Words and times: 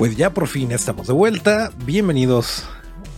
Pues 0.00 0.16
ya 0.16 0.32
por 0.32 0.46
fin 0.46 0.72
estamos 0.72 1.08
de 1.08 1.12
vuelta. 1.12 1.72
Bienvenidos 1.84 2.64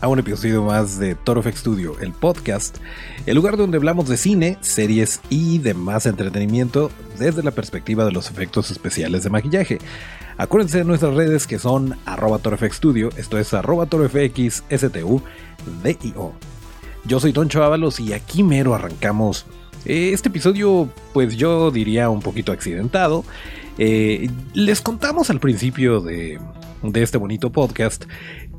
a 0.00 0.08
un 0.08 0.18
episodio 0.18 0.64
más 0.64 0.98
de 0.98 1.14
Toro 1.14 1.40
FX 1.40 1.60
Studio, 1.60 1.96
el 2.00 2.10
podcast, 2.12 2.78
el 3.24 3.36
lugar 3.36 3.56
donde 3.56 3.76
hablamos 3.76 4.08
de 4.08 4.16
cine, 4.16 4.58
series 4.62 5.20
y 5.30 5.58
demás 5.58 6.06
entretenimiento 6.06 6.90
desde 7.20 7.44
la 7.44 7.52
perspectiva 7.52 8.04
de 8.04 8.10
los 8.10 8.32
efectos 8.32 8.72
especiales 8.72 9.22
de 9.22 9.30
maquillaje. 9.30 9.78
Acuérdense 10.38 10.78
de 10.78 10.84
nuestras 10.84 11.14
redes 11.14 11.46
que 11.46 11.60
son 11.60 11.96
arroba 12.04 12.40
Studio, 12.72 13.10
esto 13.16 13.38
es 13.38 13.54
arroba 13.54 13.86
torofxstudio. 13.86 15.22
Yo 17.04 17.20
soy 17.20 17.32
Toncho 17.32 17.62
Ábalos 17.62 18.00
y 18.00 18.12
aquí 18.12 18.42
mero 18.42 18.74
arrancamos 18.74 19.46
eh, 19.84 20.10
este 20.12 20.30
episodio, 20.30 20.88
pues 21.12 21.36
yo 21.36 21.70
diría 21.70 22.10
un 22.10 22.22
poquito 22.22 22.50
accidentado. 22.50 23.24
Eh, 23.78 24.28
les 24.52 24.80
contamos 24.80 25.30
al 25.30 25.40
principio 25.40 26.00
de, 26.00 26.38
de 26.82 27.02
este 27.02 27.18
bonito 27.18 27.50
podcast 27.50 28.04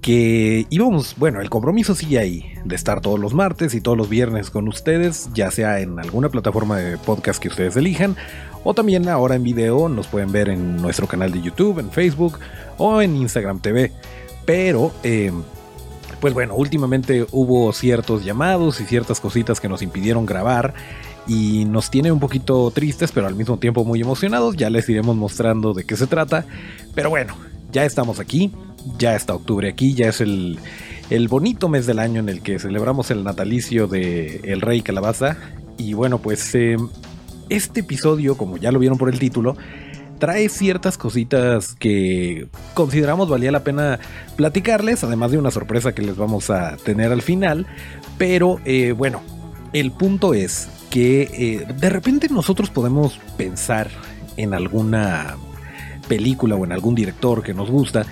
que 0.02 0.68
íbamos, 0.70 1.16
bueno, 1.18 1.42
el 1.42 1.50
compromiso 1.50 1.96
sigue 1.96 2.20
ahí, 2.20 2.54
de 2.66 2.76
estar 2.76 3.00
todos 3.02 3.20
los 3.20 3.34
martes 3.34 3.74
y 3.74 3.82
todos 3.82 3.98
los 3.98 4.10
viernes 4.10 4.50
con 4.50 4.68
ustedes, 4.68 5.30
ya 5.34 5.50
sea 5.50 5.80
en 5.80 5.98
alguna 6.00 6.30
plataforma 6.30 6.78
de 6.78 6.98
podcast 6.98 7.42
que 7.42 7.48
ustedes 7.48 7.78
elijan, 7.78 8.16
o 8.64 8.74
también 8.74 9.08
ahora 9.08 9.36
en 9.36 9.44
video, 9.44 9.90
nos 9.90 10.08
pueden 10.08 10.32
ver 10.32 10.50
en 10.50 10.78
nuestro 10.78 11.08
canal 11.08 11.32
de 11.32 11.42
YouTube, 11.42 11.80
en 11.80 11.90
Facebook 11.92 12.40
o 12.78 13.02
en 13.02 13.16
Instagram 13.16 13.60
TV. 13.60 13.92
Pero, 14.46 14.92
eh, 15.04 15.32
pues 16.20 16.34
bueno, 16.34 16.56
últimamente 16.56 17.26
hubo 17.32 17.72
ciertos 17.74 18.24
llamados 18.24 18.80
y 18.82 18.86
ciertas 18.86 19.20
cositas 19.20 19.60
que 19.60 19.70
nos 19.70 19.82
impidieron 19.82 20.26
grabar 20.26 20.74
y 21.28 21.66
nos 21.66 21.90
tiene 21.90 22.12
un 22.12 22.20
poquito 22.20 22.70
tristes, 22.72 23.12
pero 23.12 23.28
al 23.28 23.36
mismo 23.36 23.58
tiempo 23.58 23.86
muy 23.86 24.02
emocionados. 24.02 24.56
Ya 24.56 24.70
les 24.70 24.88
iremos 24.90 25.16
mostrando 25.16 25.74
de 25.74 25.86
qué 25.86 25.96
se 25.96 26.08
trata. 26.08 26.46
Pero 26.94 27.10
bueno, 27.10 27.36
ya 27.74 27.84
estamos 27.84 28.20
aquí, 28.20 28.52
ya 28.98 29.16
está 29.16 29.34
octubre 29.34 29.68
aquí, 29.68 29.94
ya 29.94 30.08
es 30.08 30.22
el, 30.22 30.58
bonito 31.28 31.68
mes 31.68 31.86
del 31.86 32.00
año 32.00 32.20
en 32.20 32.30
el 32.30 32.42
que 32.42 32.60
celebramos 32.60 33.12
el 33.12 33.24
natalicio 33.24 33.88
de 33.88 34.40
El 34.44 34.62
Rey 34.62 34.82
Calabaza. 34.82 35.38
Y 35.78 35.94
bueno, 35.94 36.20
pues 36.20 36.54
eh, 36.56 36.78
este 37.50 37.82
episodio, 37.82 38.38
como 38.38 38.58
ya 38.58 38.72
lo 38.72 38.80
vieron 38.80 38.98
por 38.98 39.10
el 39.10 39.20
título, 39.20 39.58
trae 40.20 40.48
ciertas 40.50 40.98
cositas 40.98 41.76
que 41.76 42.48
consideramos 42.76 43.28
valía 43.28 43.52
la 43.52 43.64
pena 43.64 44.00
platicarles, 44.36 45.04
además 45.04 45.32
de 45.32 45.40
una 45.40 45.52
sorpresa 45.52 45.94
que 45.94 46.04
les 46.04 46.16
vamos 46.16 46.50
a 46.52 46.78
tener 46.78 47.12
al 47.12 47.24
final. 47.24 47.66
Pero 48.18 48.60
eh, 48.66 48.92
bueno, 48.92 49.22
el 49.74 49.92
punto 49.92 50.36
es 50.36 50.70
que 50.92 51.24
eh, 51.34 51.74
de 51.74 51.90
repente 51.90 52.30
nosotros 52.30 52.70
podemos 52.70 53.20
pensar 53.36 53.90
en 54.38 54.54
alguna 54.54 55.38
película 56.14 56.56
o 56.56 56.64
en 56.64 56.72
algún 56.72 56.94
director 56.94 57.42
que 57.42 57.56
nos 57.56 57.72
gusta 57.72 58.06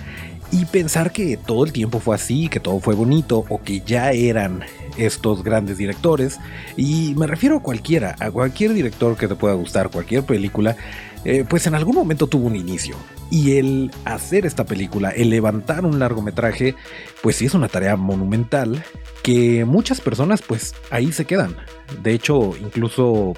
y 0.50 0.64
pensar 0.64 1.12
que 1.12 1.36
todo 1.36 1.64
el 1.64 1.72
tiempo 1.72 2.00
fue 2.00 2.16
así, 2.16 2.48
que 2.48 2.58
todo 2.58 2.80
fue 2.80 2.96
bonito 2.96 3.44
o 3.48 3.62
que 3.62 3.80
ya 3.80 4.10
eran 4.10 4.64
estos 4.98 5.44
grandes 5.44 5.78
directores. 5.78 6.40
Y 6.76 7.14
me 7.16 7.28
refiero 7.28 7.58
a 7.58 7.62
cualquiera, 7.62 8.16
a 8.18 8.30
cualquier 8.30 8.74
director 8.74 9.16
que 9.16 9.28
te 9.28 9.36
pueda 9.36 9.54
gustar, 9.54 9.88
cualquier 9.88 10.24
película, 10.24 10.76
eh, 11.24 11.44
pues 11.48 11.68
en 11.68 11.76
algún 11.76 11.94
momento 11.94 12.26
tuvo 12.26 12.48
un 12.48 12.56
inicio. 12.56 12.96
Y 13.30 13.56
el 13.56 13.92
hacer 14.04 14.46
esta 14.46 14.64
película, 14.64 15.10
el 15.10 15.30
levantar 15.30 15.86
un 15.86 16.00
largometraje, 16.00 16.74
pues 17.22 17.36
sí 17.36 17.46
es 17.46 17.54
una 17.54 17.68
tarea 17.68 17.96
monumental 17.96 18.84
que 19.22 19.64
muchas 19.64 20.00
personas 20.00 20.42
pues 20.42 20.74
ahí 20.90 21.12
se 21.12 21.24
quedan. 21.24 21.56
De 22.02 22.12
hecho, 22.12 22.50
incluso 22.60 23.34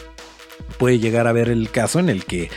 puede 0.79 0.99
llegar 0.99 1.27
a 1.27 1.33
ver 1.33 1.51
el 1.51 1.71
caso 1.71 2.01
en 2.01 2.09
el 2.09 2.25
que 2.25 2.49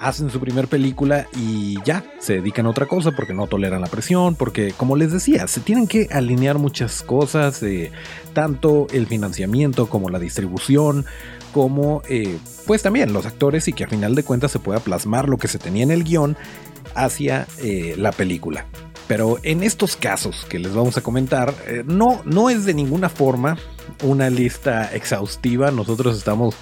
hacen 0.00 0.30
su 0.30 0.40
primer 0.40 0.66
película 0.66 1.28
y 1.36 1.76
ya 1.84 2.04
se 2.18 2.34
dedican 2.34 2.66
a 2.66 2.70
otra 2.70 2.86
cosa 2.86 3.12
porque 3.12 3.34
no 3.34 3.46
toleran 3.46 3.82
la 3.82 3.86
presión, 3.86 4.34
porque 4.34 4.72
como 4.72 4.96
les 4.96 5.12
decía, 5.12 5.46
se 5.46 5.60
tienen 5.60 5.86
que 5.86 6.08
alinear 6.10 6.58
muchas 6.58 7.02
cosas, 7.02 7.62
eh, 7.62 7.92
tanto 8.32 8.86
el 8.92 9.06
financiamiento 9.06 9.90
como 9.90 10.08
la 10.08 10.18
distribución, 10.18 11.04
como 11.52 12.02
eh, 12.08 12.38
pues 12.66 12.82
también 12.82 13.12
los 13.12 13.26
actores 13.26 13.68
y 13.68 13.74
que 13.74 13.84
a 13.84 13.88
final 13.88 14.14
de 14.14 14.22
cuentas 14.22 14.50
se 14.50 14.58
pueda 14.58 14.80
plasmar 14.80 15.28
lo 15.28 15.36
que 15.36 15.48
se 15.48 15.58
tenía 15.58 15.82
en 15.82 15.90
el 15.90 16.02
guion 16.02 16.36
hacia 16.94 17.46
eh, 17.58 17.94
la 17.98 18.12
película. 18.12 18.64
Pero 19.06 19.38
en 19.42 19.62
estos 19.62 19.96
casos 19.96 20.46
que 20.48 20.58
les 20.58 20.72
vamos 20.72 20.96
a 20.96 21.02
comentar, 21.02 21.52
no, 21.84 22.22
no 22.24 22.48
es 22.48 22.64
de 22.64 22.74
ninguna 22.74 23.08
forma 23.08 23.58
una 24.04 24.30
lista 24.30 24.94
exhaustiva. 24.94 25.72
Nosotros 25.72 26.16
estamos 26.16 26.54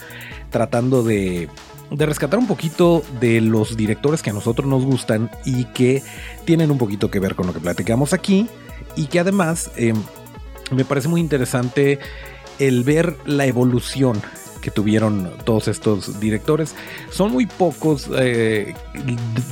tratando 0.50 1.03
de 1.03 1.50
de 1.91 2.06
rescatar 2.06 2.38
un 2.38 2.47
poquito 2.47 3.03
de 3.21 3.41
los 3.41 3.76
directores 3.76 4.22
que 4.22 4.31
a 4.31 4.32
nosotros 4.32 4.66
nos 4.66 4.84
gustan 4.84 5.31
y 5.44 5.65
que 5.66 6.03
tienen 6.44 6.71
un 6.71 6.78
poquito 6.78 7.10
que 7.10 7.19
ver 7.19 7.34
con 7.34 7.47
lo 7.47 7.54
que 7.54 7.60
platicamos 7.60 8.12
aquí 8.12 8.47
y 8.97 9.06
que 9.06 9.21
además 9.21 9.71
eh, 9.76 9.94
me 10.71 10.84
parece 10.84 11.09
muy 11.09 11.21
interesante 11.21 11.98
el 12.59 12.84
ver 12.84 13.16
la 13.25 13.47
evolución 13.47 14.21
que 14.60 14.71
tuvieron 14.71 15.31
todos 15.44 15.69
estos 15.69 16.21
directores. 16.21 16.75
Son 17.10 17.32
muy 17.32 17.47
pocos 17.47 18.09
eh, 18.19 18.75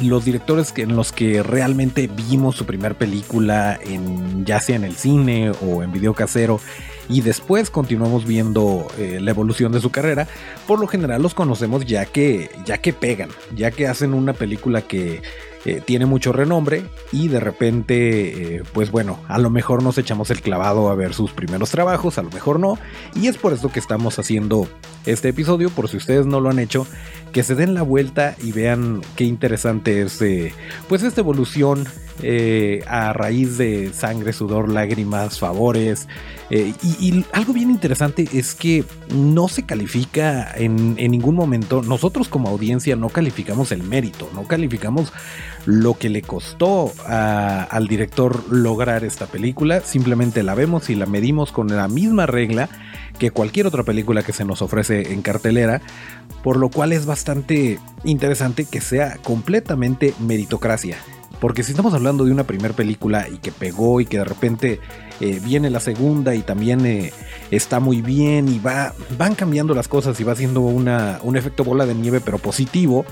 los 0.03 0.25
directores 0.25 0.73
en 0.77 0.97
los 0.97 1.13
que 1.13 1.43
realmente 1.43 2.09
vimos 2.09 2.57
su 2.57 2.67
primer 2.67 2.97
película, 2.97 3.79
en, 3.83 4.45
ya 4.45 4.61
sea 4.61 4.77
en 4.77 4.85
el 4.85 4.97
cine 4.97 5.53
o 5.63 5.83
en 5.83 5.93
video 5.93 6.15
casero, 6.15 6.61
y 7.09 7.21
después 7.21 7.71
continuamos 7.71 8.25
viendo 8.25 8.87
eh, 8.99 9.19
la 9.21 9.31
evolución 9.31 9.73
de 9.73 9.81
su 9.81 9.91
carrera. 9.91 10.29
Por 10.67 10.81
lo 10.81 10.87
general 10.87 11.23
los 11.23 11.35
conocemos 11.35 11.85
ya 11.87 12.05
que, 12.07 12.51
ya 12.65 12.79
que 12.79 12.93
pegan, 12.93 13.31
ya 13.55 13.71
que 13.71 13.87
hacen 13.87 14.15
una 14.15 14.33
película 14.33 14.83
que 14.83 15.23
eh, 15.65 15.83
tiene 15.85 16.07
mucho 16.07 16.33
renombre 16.33 16.85
y 17.11 17.29
de 17.29 17.41
repente, 17.41 18.57
eh, 18.57 18.63
pues 18.73 18.91
bueno, 18.91 19.19
a 19.27 19.39
lo 19.39 19.51
mejor 19.51 19.83
nos 19.83 19.99
echamos 19.99 20.31
el 20.31 20.41
clavado 20.41 20.91
a 20.91 20.95
ver 20.95 21.13
sus 21.13 21.33
primeros 21.33 21.71
trabajos, 21.71 22.19
a 22.19 22.23
lo 22.23 22.31
mejor 22.31 22.61
no, 22.61 22.79
y 23.15 23.27
es 23.27 23.37
por 23.37 23.53
eso 23.53 23.71
que 23.71 23.81
estamos 23.81 24.19
haciendo 24.19 24.69
este 25.07 25.31
episodio, 25.31 25.71
por 25.71 25.89
si 25.89 25.97
ustedes 25.97 26.25
no 26.25 26.41
lo 26.41 26.51
han 26.51 26.61
hecho, 26.61 26.87
que 27.33 27.43
se 27.43 27.57
den 27.57 27.75
la 27.75 27.83
vuelta 27.83 28.37
y 28.43 28.53
vean 28.53 29.03
qué 29.17 29.25
interesante 29.25 30.03
es, 30.03 30.21
pues 30.89 31.03
esta 31.03 31.21
evolución 31.21 31.87
a 32.89 33.13
raíz 33.13 33.59
de 33.59 33.93
sangre, 33.93 34.33
sudor, 34.33 34.69
lágrimas, 34.69 35.39
favores. 35.39 36.09
y, 36.51 37.25
algo 37.33 37.53
bien 37.53 37.71
interesante 37.71 38.29
es 38.33 38.55
que 38.55 38.85
no 39.15 39.49
se 39.49 39.65
califica 39.65 40.53
en, 40.55 40.95
en, 40.99 41.11
ningún 41.11 41.35
momento, 41.35 41.83
nosotros 41.83 42.29
como 42.29 42.49
audiencia 42.49 42.97
no 42.97 43.09
calificamos 43.09 43.73
el 43.73 43.83
mérito, 43.83 44.29
no 44.35 44.45
calificamos 44.45 45.13
lo 45.67 45.95
que 45.95 46.09
le 46.09 46.23
costó 46.23 46.93
al 47.07 47.89
director 47.89 48.45
lograr 48.51 49.05
esta 49.05 49.27
película. 49.27 49.81
Simplemente 49.81 50.43
la 50.43 50.55
vemos 50.55 50.89
y 50.89 50.95
la 50.95 51.07
medimos 51.07 51.53
con 51.53 51.69
la 51.69 51.89
misma 51.89 52.27
regla 52.27 52.69
que 53.19 53.31
cualquier 53.31 53.67
otra 53.67 53.83
película 53.83 54.23
que 54.23 54.33
se 54.33 54.45
nos 54.45 54.63
ofrece 54.63 55.13
en 55.13 55.23
cartelera, 55.23 55.83
por 56.43 56.57
lo 56.57 56.71
cual 56.71 56.93
es 56.93 57.05
bastante 57.05 57.79
interesante 58.05 58.65
que 58.65 58.81
sea 58.81 59.17
completamente 59.23 60.15
meritocracia. 60.21 60.99
Porque 61.41 61.63
si 61.63 61.73
estamos 61.73 61.93
hablando 61.95 62.25
de 62.25 62.33
una 62.33 62.45
primera 62.45 62.75
película 62.75 63.29
y 63.29 63.39
que 63.39 63.53
pegó 63.53 64.01
y 64.01 64.07
que 64.07 64.19
de 64.19 64.25
repente 64.25 64.81
eh, 65.21 65.41
viene 65.43 65.71
la 65.71 65.81
segunda 65.81 66.35
y 66.35 66.43
también 66.43 66.87
eh, 66.87 67.13
está 67.51 67.81
muy 67.81 68.03
bien 68.03 68.49
y 68.49 68.59
va, 68.59 68.95
van 69.19 69.35
cambiando 69.35 69.75
las 69.75 69.89
cosas 69.89 70.19
y 70.21 70.25
va 70.25 70.33
haciendo 70.33 70.61
una, 70.61 71.21
un 71.23 71.37
efecto 71.37 71.65
bola 71.65 71.87
de 71.87 71.95
nieve 71.95 72.21
pero 72.25 72.39
positivo, 72.39 73.05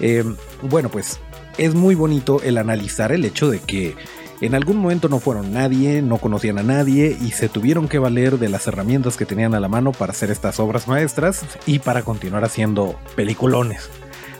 eh, 0.00 0.24
bueno 0.62 0.90
pues 0.90 1.18
es 1.58 1.74
muy 1.74 1.94
bonito 1.94 2.42
el 2.42 2.58
analizar 2.58 3.12
el 3.12 3.24
hecho 3.24 3.50
de 3.50 3.60
que 3.60 3.94
en 4.40 4.54
algún 4.56 4.78
momento 4.78 5.08
no 5.08 5.20
fueron 5.20 5.52
nadie, 5.52 6.02
no 6.02 6.18
conocían 6.18 6.58
a 6.58 6.64
nadie 6.64 7.16
y 7.20 7.30
se 7.30 7.48
tuvieron 7.48 7.88
que 7.88 8.00
valer 8.00 8.38
de 8.38 8.48
las 8.48 8.66
herramientas 8.66 9.16
que 9.16 9.24
tenían 9.24 9.54
a 9.54 9.60
la 9.60 9.68
mano 9.68 9.92
para 9.92 10.12
hacer 10.12 10.32
estas 10.32 10.58
obras 10.58 10.88
maestras 10.88 11.44
y 11.64 11.78
para 11.78 12.02
continuar 12.02 12.44
haciendo 12.44 12.96
peliculones. 13.14 13.88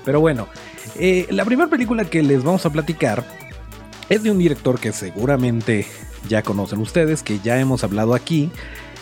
Pero 0.05 0.21
bueno, 0.21 0.49
eh, 0.97 1.27
la 1.31 1.45
primera 1.45 1.69
película 1.69 2.05
que 2.05 2.23
les 2.23 2.43
vamos 2.43 2.67
a 2.67 2.71
platicar 2.71 3.25
es 4.09 4.23
de 4.23 4.31
un 4.31 4.39
director 4.39 4.79
que 4.79 4.93
seguramente 4.93 5.87
ya 6.29 6.43
conocen 6.43 6.81
ustedes, 6.81 7.23
que 7.23 7.39
ya 7.41 7.59
hemos 7.59 7.85
hablado 7.85 8.15
aquí. 8.15 8.51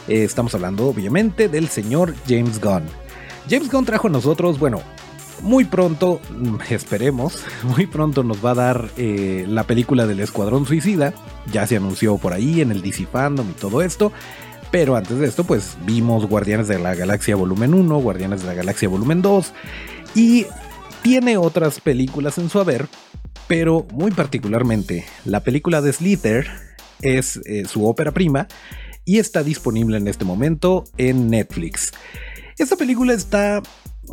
Eh, 0.09 0.25
estamos 0.25 0.55
hablando 0.55 0.87
obviamente 0.87 1.49
del 1.49 1.69
señor 1.69 2.15
James 2.29 2.61
Gunn. 2.61 2.85
James 3.49 3.71
Gunn 3.71 3.85
trajo 3.85 4.09
a 4.09 4.11
nosotros, 4.11 4.59
bueno, 4.59 4.83
muy 5.43 5.65
pronto, 5.65 6.21
mm, 6.31 6.57
esperemos, 6.71 7.43
muy 7.63 7.87
pronto 7.87 8.23
nos 8.23 8.45
va 8.45 8.51
a 8.53 8.55
dar 8.55 8.91
eh, 8.97 9.45
la 9.49 9.65
película 9.65 10.07
del 10.07 10.21
Escuadrón 10.21 10.67
Suicida. 10.67 11.15
Ya 11.53 11.67
se 11.67 11.77
anunció 11.77 12.19
por 12.19 12.33
ahí 12.33 12.61
en 12.61 12.71
el 12.71 12.83
DC 12.83 13.07
Fandom 13.07 13.49
y 13.51 13.55
todo 13.55 13.83
esto. 13.83 14.13
Pero 14.71 14.95
antes 14.95 15.19
de 15.19 15.27
esto, 15.27 15.43
pues 15.43 15.77
vimos 15.85 16.27
Guardianes 16.27 16.69
de 16.69 16.79
la 16.79 16.95
Galaxia 16.95 17.35
Volumen 17.35 17.75
1, 17.75 17.99
Guardianes 17.99 18.43
de 18.43 18.47
la 18.47 18.55
Galaxia 18.55 18.89
Volumen 18.89 19.21
2. 19.21 19.53
Y 20.15 20.47
tiene 21.03 21.37
otras 21.37 21.81
películas 21.81 22.39
en 22.39 22.49
su 22.49 22.61
haber, 22.61 22.89
pero 23.49 23.87
muy 23.93 24.11
particularmente 24.11 25.05
la 25.25 25.43
película 25.43 25.81
de 25.81 25.93
Slither 25.93 26.47
es 27.01 27.41
eh, 27.47 27.65
su 27.67 27.87
ópera 27.87 28.13
prima 28.13 28.47
y 29.05 29.19
está 29.19 29.43
disponible 29.43 29.97
en 29.97 30.09
este 30.09 30.25
momento 30.25 30.85
en 30.97 31.29
Netflix. 31.31 31.93
Esta 32.59 32.77
película 32.77 33.15
está 33.15 33.63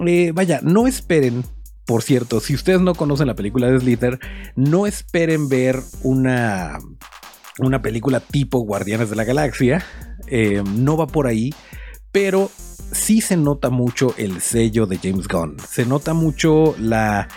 eh, 0.06 0.32
vaya, 0.34 0.60
no 0.64 0.88
esperen, 0.88 1.44
por 1.86 2.04
cierto, 2.04 2.40
si 2.40 2.54
ustedes 2.54 2.82
no 2.82 2.94
conocen 2.94 3.28
la 3.28 3.36
película 3.36 3.70
de 3.70 3.80
Slither, 3.80 4.20
no 4.56 4.86
esperen 4.86 5.50
ver 5.50 5.80
una, 6.04 6.78
una 7.60 7.82
película 7.82 8.20
tipo 8.20 8.60
Guardianes 8.60 9.10
de 9.10 9.16
la 9.16 9.24
Galaxia. 9.24 9.84
Eh, 10.28 10.62
no 10.76 10.98
va 10.98 11.08
por 11.08 11.28
ahí, 11.28 11.54
pero 12.12 12.52
sí 12.92 13.22
se 13.22 13.38
nota 13.38 13.70
mucho 13.70 14.14
el 14.18 14.42
sello 14.42 14.86
de 14.86 14.98
James 14.98 15.28
Gunn. 15.28 15.58
Se 15.70 15.86
nota 15.86 16.14
mucho 16.14 16.76
la. 16.80 17.28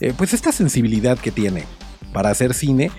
Eh, 0.00 0.14
pues 0.16 0.34
esta 0.34 0.52
sensibilidad 0.52 1.18
que 1.18 1.30
tiene 1.30 1.64
para 2.12 2.30
hacer 2.30 2.54
cine. 2.54 2.90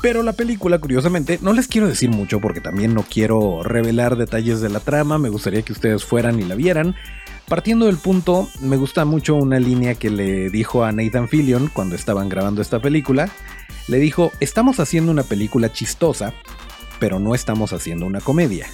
Pero 0.00 0.22
la 0.22 0.32
película, 0.32 0.78
curiosamente, 0.78 1.40
no 1.42 1.52
les 1.52 1.66
quiero 1.66 1.88
decir 1.88 2.10
mucho 2.10 2.40
porque 2.40 2.60
también 2.60 2.94
no 2.94 3.02
quiero 3.02 3.64
revelar 3.64 4.16
detalles 4.16 4.60
de 4.60 4.68
la 4.68 4.78
trama. 4.78 5.18
Me 5.18 5.28
gustaría 5.28 5.62
que 5.62 5.72
ustedes 5.72 6.04
fueran 6.04 6.38
y 6.38 6.44
la 6.44 6.54
vieran. 6.54 6.94
Partiendo 7.48 7.86
del 7.86 7.96
punto, 7.96 8.48
me 8.60 8.76
gusta 8.76 9.04
mucho 9.04 9.34
una 9.34 9.58
línea 9.58 9.94
que 9.94 10.10
le 10.10 10.50
dijo 10.50 10.84
a 10.84 10.92
Nathan 10.92 11.28
Fillion 11.28 11.68
cuando 11.72 11.96
estaban 11.96 12.28
grabando 12.28 12.62
esta 12.62 12.78
película. 12.78 13.28
Le 13.88 13.98
dijo, 13.98 14.30
estamos 14.38 14.78
haciendo 14.80 15.10
una 15.10 15.22
película 15.22 15.72
chistosa, 15.72 16.32
pero 17.00 17.18
no 17.18 17.34
estamos 17.34 17.72
haciendo 17.72 18.06
una 18.06 18.20
comedia. 18.20 18.66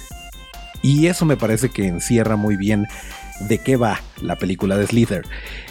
Y 0.81 1.07
eso 1.07 1.25
me 1.25 1.37
parece 1.37 1.69
que 1.69 1.87
encierra 1.87 2.35
muy 2.35 2.55
bien 2.57 2.87
de 3.39 3.57
qué 3.57 3.75
va 3.75 4.01
la 4.21 4.37
película 4.37 4.77
de 4.77 4.87
Slither. 4.87 5.23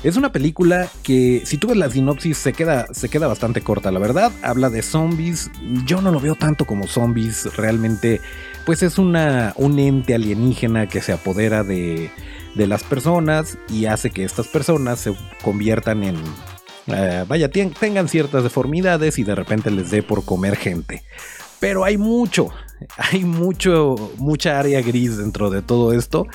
Es 0.03 0.17
una 0.17 0.33
película 0.33 0.89
que, 1.03 1.43
si 1.45 1.57
tú 1.57 1.69
ves 1.69 1.77
la 1.77 1.91
sinopsis, 1.91 2.37
se 2.37 2.53
queda, 2.53 2.87
se 2.93 3.09
queda 3.09 3.27
bastante 3.27 3.63
corta, 3.63 3.91
la 3.91 3.99
verdad. 3.99 4.33
Habla 4.43 4.71
de 4.71 4.83
zombies. 4.83 5.51
Yo 5.87 6.03
no 6.03 6.11
lo 6.11 6.21
veo 6.21 6.35
tanto 6.35 6.67
como 6.67 6.87
zombies. 6.87 7.57
Realmente, 7.57 8.21
pues 8.67 8.83
es 8.83 8.99
una, 8.99 9.55
un 9.57 9.79
ente 9.79 10.15
alienígena 10.15 10.89
que 10.89 11.01
se 11.01 11.13
apodera 11.13 11.65
de, 11.65 12.11
de 12.55 12.67
las 12.67 12.83
personas 12.83 13.59
y 13.69 13.87
hace 13.87 14.11
que 14.11 14.25
estas 14.25 14.49
personas 14.49 15.01
se 15.01 15.15
conviertan 15.43 16.03
en, 16.05 16.17
eh, 16.87 17.25
vaya, 17.27 17.51
tengan 17.51 18.09
ciertas 18.09 18.43
deformidades 18.43 19.19
y 19.19 19.25
de 19.25 19.35
repente 19.35 19.71
les 19.71 19.91
dé 19.91 20.03
por 20.03 20.25
comer 20.25 20.57
gente. 20.57 21.03
Pero 21.61 21.85
hay 21.85 21.97
mucho, 21.97 22.51
hay 22.97 23.25
mucho, 23.25 23.97
mucha 24.19 24.59
área 24.59 24.81
gris 24.83 25.17
dentro 25.17 25.51
de 25.51 25.63
todo 25.63 25.93
esto. 25.93 26.27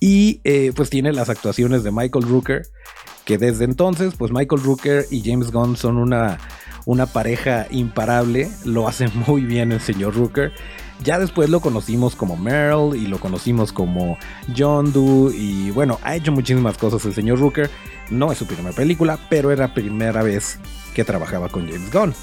Y 0.00 0.40
eh, 0.44 0.72
pues 0.74 0.90
tiene 0.90 1.12
las 1.12 1.28
actuaciones 1.28 1.82
de 1.82 1.90
Michael 1.90 2.26
Rooker, 2.28 2.66
que 3.24 3.38
desde 3.38 3.64
entonces, 3.64 4.14
pues 4.18 4.32
Michael 4.32 4.62
Rooker 4.62 5.06
y 5.10 5.22
James 5.24 5.50
Gunn 5.50 5.76
son 5.76 5.96
una, 5.96 6.38
una 6.84 7.06
pareja 7.06 7.66
imparable. 7.70 8.50
Lo 8.64 8.88
hace 8.88 9.08
muy 9.26 9.42
bien 9.42 9.72
el 9.72 9.80
señor 9.80 10.14
Rooker. 10.14 10.52
Ya 11.02 11.18
después 11.18 11.50
lo 11.50 11.60
conocimos 11.60 12.14
como 12.14 12.36
Merle 12.36 12.96
y 12.96 13.06
lo 13.06 13.18
conocimos 13.18 13.72
como 13.72 14.16
John 14.56 14.92
Doe 14.92 15.34
y 15.34 15.70
bueno, 15.72 15.98
ha 16.02 16.14
hecho 16.14 16.32
muchísimas 16.32 16.78
cosas 16.78 17.04
el 17.04 17.14
señor 17.14 17.40
Rooker. 17.40 17.68
No 18.10 18.30
es 18.30 18.38
su 18.38 18.46
primera 18.46 18.74
película, 18.74 19.18
pero 19.28 19.50
era 19.50 19.68
la 19.68 19.74
primera 19.74 20.22
vez 20.22 20.58
que 20.94 21.04
trabajaba 21.04 21.48
con 21.48 21.66
James 21.66 21.92
Gunn. 21.92 22.14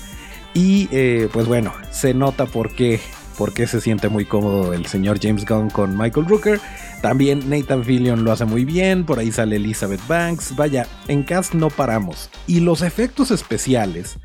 Y 0.54 0.90
eh, 0.92 1.30
pues 1.32 1.48
bueno, 1.48 1.74
se 1.92 2.14
nota 2.14 2.46
por 2.46 2.74
qué, 2.74 3.00
por 3.38 3.54
qué 3.54 3.68
se 3.68 3.82
siente 3.82 4.10
muy 4.10 4.26
cómodo 4.26 4.74
el 4.74 4.86
señor 4.86 5.20
James 5.22 5.46
Gunn 5.46 5.70
con 5.70 5.98
Michael 5.98 6.28
Rooker. 6.28 6.60
También 7.02 7.50
Nathan 7.50 7.84
Fillion 7.84 8.24
lo 8.24 8.32
hace 8.32 8.46
muy 8.46 8.66
bien, 8.66 9.06
por 9.06 9.20
ahí 9.20 9.32
sale 9.32 9.56
Elizabeth 9.56 10.06
Banks. 10.08 10.56
Vaya, 10.56 10.86
en 11.08 11.24
cast 11.24 11.54
no 11.54 11.70
paramos. 11.70 12.30
Y 12.48 12.60
los 12.60 12.82
efectos 12.82 13.32
especiales, 13.32 14.18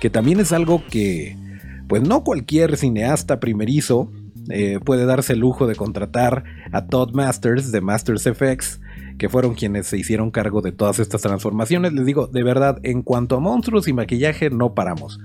que 0.00 0.10
también 0.10 0.40
es 0.40 0.52
algo 0.52 0.82
que 0.90 1.36
pues 1.88 2.02
no 2.02 2.24
cualquier 2.24 2.76
cineasta 2.76 3.40
primerizo 3.40 4.10
eh, 4.50 4.78
puede 4.84 5.06
darse 5.06 5.34
el 5.34 5.40
lujo 5.40 5.66
de 5.66 5.74
contratar 5.74 6.44
a 6.72 6.86
Todd 6.86 7.12
Masters 7.14 7.72
de 7.72 7.80
Masters 7.80 8.24
FX, 8.24 8.80
que 9.18 9.28
fueron 9.28 9.54
quienes 9.54 9.86
se 9.86 9.98
hicieron 9.98 10.30
cargo 10.30 10.60
de 10.60 10.72
todas 10.72 10.98
estas 10.98 11.22
transformaciones. 11.22 11.92
Les 11.92 12.06
digo, 12.06 12.26
de 12.26 12.42
verdad, 12.42 12.78
en 12.82 13.02
cuanto 13.02 13.36
a 13.36 13.40
monstruos 13.40 13.88
y 13.88 13.92
maquillaje, 13.92 14.50
no 14.50 14.74
paramos. 14.74 15.20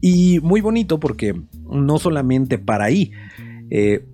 Y 0.00 0.40
muy 0.40 0.60
bonito 0.60 1.00
porque 1.00 1.40
no 1.70 1.98
solamente 1.98 2.58
para 2.58 2.84
ahí, 2.84 3.12
eh, 3.70 4.04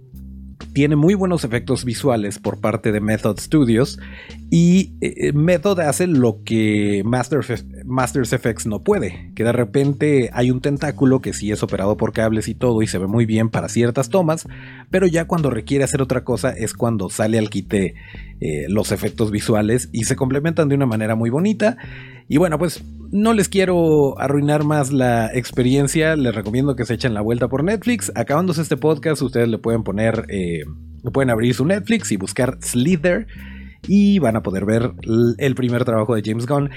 tiene 0.73 0.97
muy 0.97 1.15
buenos 1.15 1.45
efectos 1.45 1.85
visuales 1.85 2.39
por 2.39 2.61
parte 2.61 2.91
de 2.91 3.01
Method 3.01 3.39
Studios 3.39 3.99
y 4.51 4.93
eh, 5.01 5.33
Method 5.33 5.81
hace 5.81 6.07
lo 6.07 6.43
que 6.45 7.03
Masters, 7.05 7.65
Masters 7.85 8.31
FX 8.31 8.67
no 8.67 8.83
puede, 8.83 9.31
que 9.35 9.45
de 9.45 9.53
repente 9.53 10.31
hay 10.33 10.51
un 10.51 10.61
tentáculo 10.61 11.21
que 11.21 11.33
sí 11.33 11.53
es 11.53 11.63
operado 11.63 11.97
por 11.97 12.13
cables 12.13 12.49
y 12.49 12.55
todo 12.55 12.83
y 12.83 12.87
se 12.87 12.99
ve 12.99 13.07
muy 13.07 13.27
bien 13.27 13.51
para 13.51 13.69
ciertas 13.69 14.09
tomas, 14.09 14.47
pero 14.91 15.07
ya 15.07 15.27
cuando 15.27 15.51
requiere 15.51 15.85
hacer 15.85 16.01
otra 16.01 16.25
cosa 16.25 16.51
es 16.51 16.75
cuando 16.75 17.11
sale 17.11 17.39
al 17.39 17.51
quite 17.51 17.95
eh, 18.41 18.67
los 18.69 18.93
efectos 18.93 19.31
visuales 19.31 19.89
y 19.93 20.05
se 20.05 20.17
complementan 20.17 20.69
de 20.69 20.75
una 20.75 20.87
manera 20.87 21.15
muy 21.15 21.31
bonita. 21.31 21.77
Y 22.29 22.39
bueno, 22.39 22.59
pues 22.59 22.83
no 23.13 23.33
les 23.33 23.49
quiero 23.49 24.19
arruinar 24.19 24.65
más 24.65 24.93
la 24.93 25.31
experiencia, 25.33 26.17
les 26.17 26.35
recomiendo 26.35 26.75
que 26.77 26.87
se 26.87 26.95
echen 26.95 27.15
la 27.15 27.21
vuelta 27.21 27.49
por 27.49 27.63
Netflix. 27.63 28.11
Acabándose 28.15 28.63
este 28.63 28.77
podcast, 28.77 29.21
ustedes 29.23 29.49
le 29.49 29.59
pueden 29.59 29.83
poner, 29.83 30.25
eh, 30.29 30.65
pueden 31.13 31.31
abrir 31.31 31.55
su 31.55 31.65
Netflix 31.65 32.11
y 32.13 32.17
buscar 32.17 32.59
Slither 32.61 33.27
y 33.87 34.19
van 34.19 34.37
a 34.37 34.43
poder 34.43 34.65
ver 34.65 34.93
el 35.39 35.55
primer 35.55 35.85
trabajo 35.85 36.15
de 36.15 36.23
James 36.25 36.47
Gunn. 36.47 36.71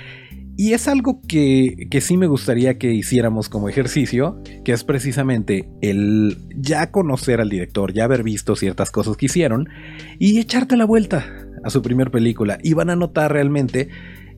Y 0.58 0.74
es 0.74 0.88
algo 0.88 1.22
que, 1.28 1.88
que, 1.92 2.02
sí 2.02 2.18
me 2.18 2.26
gustaría 2.26 2.80
que 2.80 2.92
hiciéramos 2.92 3.48
como 3.48 3.70
ejercicio, 3.70 4.42
que 4.66 4.72
es 4.72 4.84
precisamente 4.84 5.70
el 5.82 6.38
ya 6.56 6.92
conocer 6.92 7.40
al 7.40 7.50
director, 7.50 7.94
ya 7.94 8.06
haber 8.06 8.24
visto 8.24 8.56
ciertas 8.56 8.90
cosas 8.90 9.18
que 9.18 9.28
hicieron 9.28 9.70
y 10.18 10.40
echarte 10.40 10.76
la 10.76 10.86
vuelta 10.86 11.26
a 11.64 11.70
su 11.70 11.84
primer 11.84 12.10
película. 12.10 12.58
Y 12.64 12.74
van 12.74 12.90
a 12.90 12.96
notar 12.96 13.32
realmente 13.32 13.90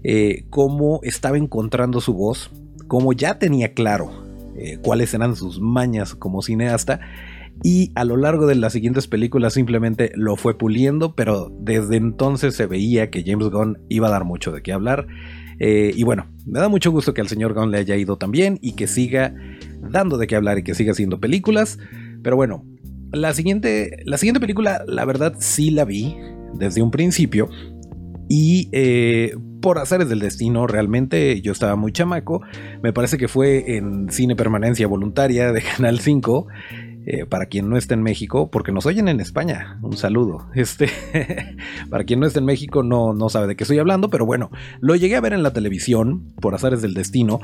eh, 0.04 0.44
cómo 0.50 1.00
estaba 1.04 1.38
encontrando 1.38 2.02
su 2.02 2.14
voz, 2.14 2.52
cómo 2.88 3.14
ya 3.14 3.40
tenía 3.40 3.74
claro 3.74 4.12
eh, 4.58 4.78
cuáles 4.82 5.14
eran 5.14 5.38
sus 5.38 5.62
mañas 5.62 6.16
como 6.16 6.42
cineasta 6.42 7.00
y 7.64 7.92
a 7.96 8.06
lo 8.06 8.16
largo 8.16 8.48
de 8.48 8.56
las 8.56 8.74
siguientes 8.74 9.08
películas 9.08 9.54
simplemente 9.54 10.12
lo 10.16 10.38
fue 10.38 10.58
puliendo, 10.58 11.16
pero 11.16 11.52
desde 11.60 11.98
entonces 11.98 12.56
se 12.56 12.68
veía 12.68 13.10
que 13.10 13.24
James 13.26 13.50
Gunn 13.50 13.80
iba 13.90 14.08
a 14.08 14.12
dar 14.12 14.24
mucho 14.24 14.52
de 14.52 14.62
qué 14.62 14.72
hablar. 14.72 15.08
Eh, 15.60 15.92
y 15.96 16.04
bueno, 16.04 16.28
me 16.46 16.60
da 16.60 16.70
mucho 16.70 16.92
gusto 16.92 17.14
que 17.14 17.22
al 17.22 17.28
señor 17.28 17.54
Gunn 17.54 17.72
le 17.72 17.80
haya 17.80 17.96
ido 17.96 18.18
también 18.18 18.58
y 18.62 18.74
que 18.74 18.88
siga 18.88 19.34
dando 19.82 20.18
de 20.18 20.28
qué 20.28 20.36
hablar 20.36 20.58
y 20.58 20.64
que 20.64 20.76
siga 20.76 20.92
haciendo 20.92 21.20
películas. 21.20 21.78
Pero 22.24 22.36
bueno, 22.36 22.66
la 23.12 23.34
siguiente, 23.34 23.98
la 24.06 24.18
siguiente 24.18 24.40
película, 24.40 24.84
la 24.88 25.06
verdad 25.06 25.36
sí 25.40 25.72
la 25.72 25.86
vi 25.86 26.16
desde 26.54 26.82
un 26.82 26.92
principio. 26.92 27.50
Y 28.30 28.70
eh, 28.72 29.36
por 29.62 29.80
azares 29.80 30.08
del 30.08 30.20
destino, 30.20 30.68
realmente 30.68 31.42
yo 31.42 31.52
estaba 31.52 31.76
muy 31.76 31.92
chamaco. 31.92 32.42
Me 32.84 32.94
parece 32.94 33.18
que 33.18 33.28
fue 33.28 33.76
en 33.76 34.10
Cine 34.12 34.36
Permanencia 34.36 34.88
Voluntaria 34.88 35.52
de 35.52 35.62
Canal 35.76 36.00
5. 36.00 36.48
Eh, 37.06 37.26
para 37.26 37.46
quien 37.46 37.70
no 37.70 37.78
esté 37.78 37.94
en 37.94 38.04
México, 38.04 38.52
porque 38.52 38.72
nos 38.72 38.86
oyen 38.86 39.08
en 39.08 39.20
España, 39.20 39.80
un 39.82 39.96
saludo. 39.96 40.46
Este, 40.54 40.90
para 41.90 42.04
quien 42.04 42.20
no 42.20 42.28
esté 42.28 42.40
en 42.40 42.46
México 42.46 42.84
no, 42.84 43.14
no 43.14 43.30
sabe 43.30 43.48
de 43.48 43.56
qué 43.56 43.64
estoy 43.64 43.80
hablando, 43.80 44.10
pero 44.10 44.26
bueno, 44.26 44.52
lo 44.80 44.96
llegué 44.96 45.16
a 45.16 45.22
ver 45.22 45.34
en 45.34 45.42
la 45.42 45.54
televisión 45.54 46.34
por 46.42 46.54
azares 46.54 46.82
del 46.82 46.94
destino 46.94 47.40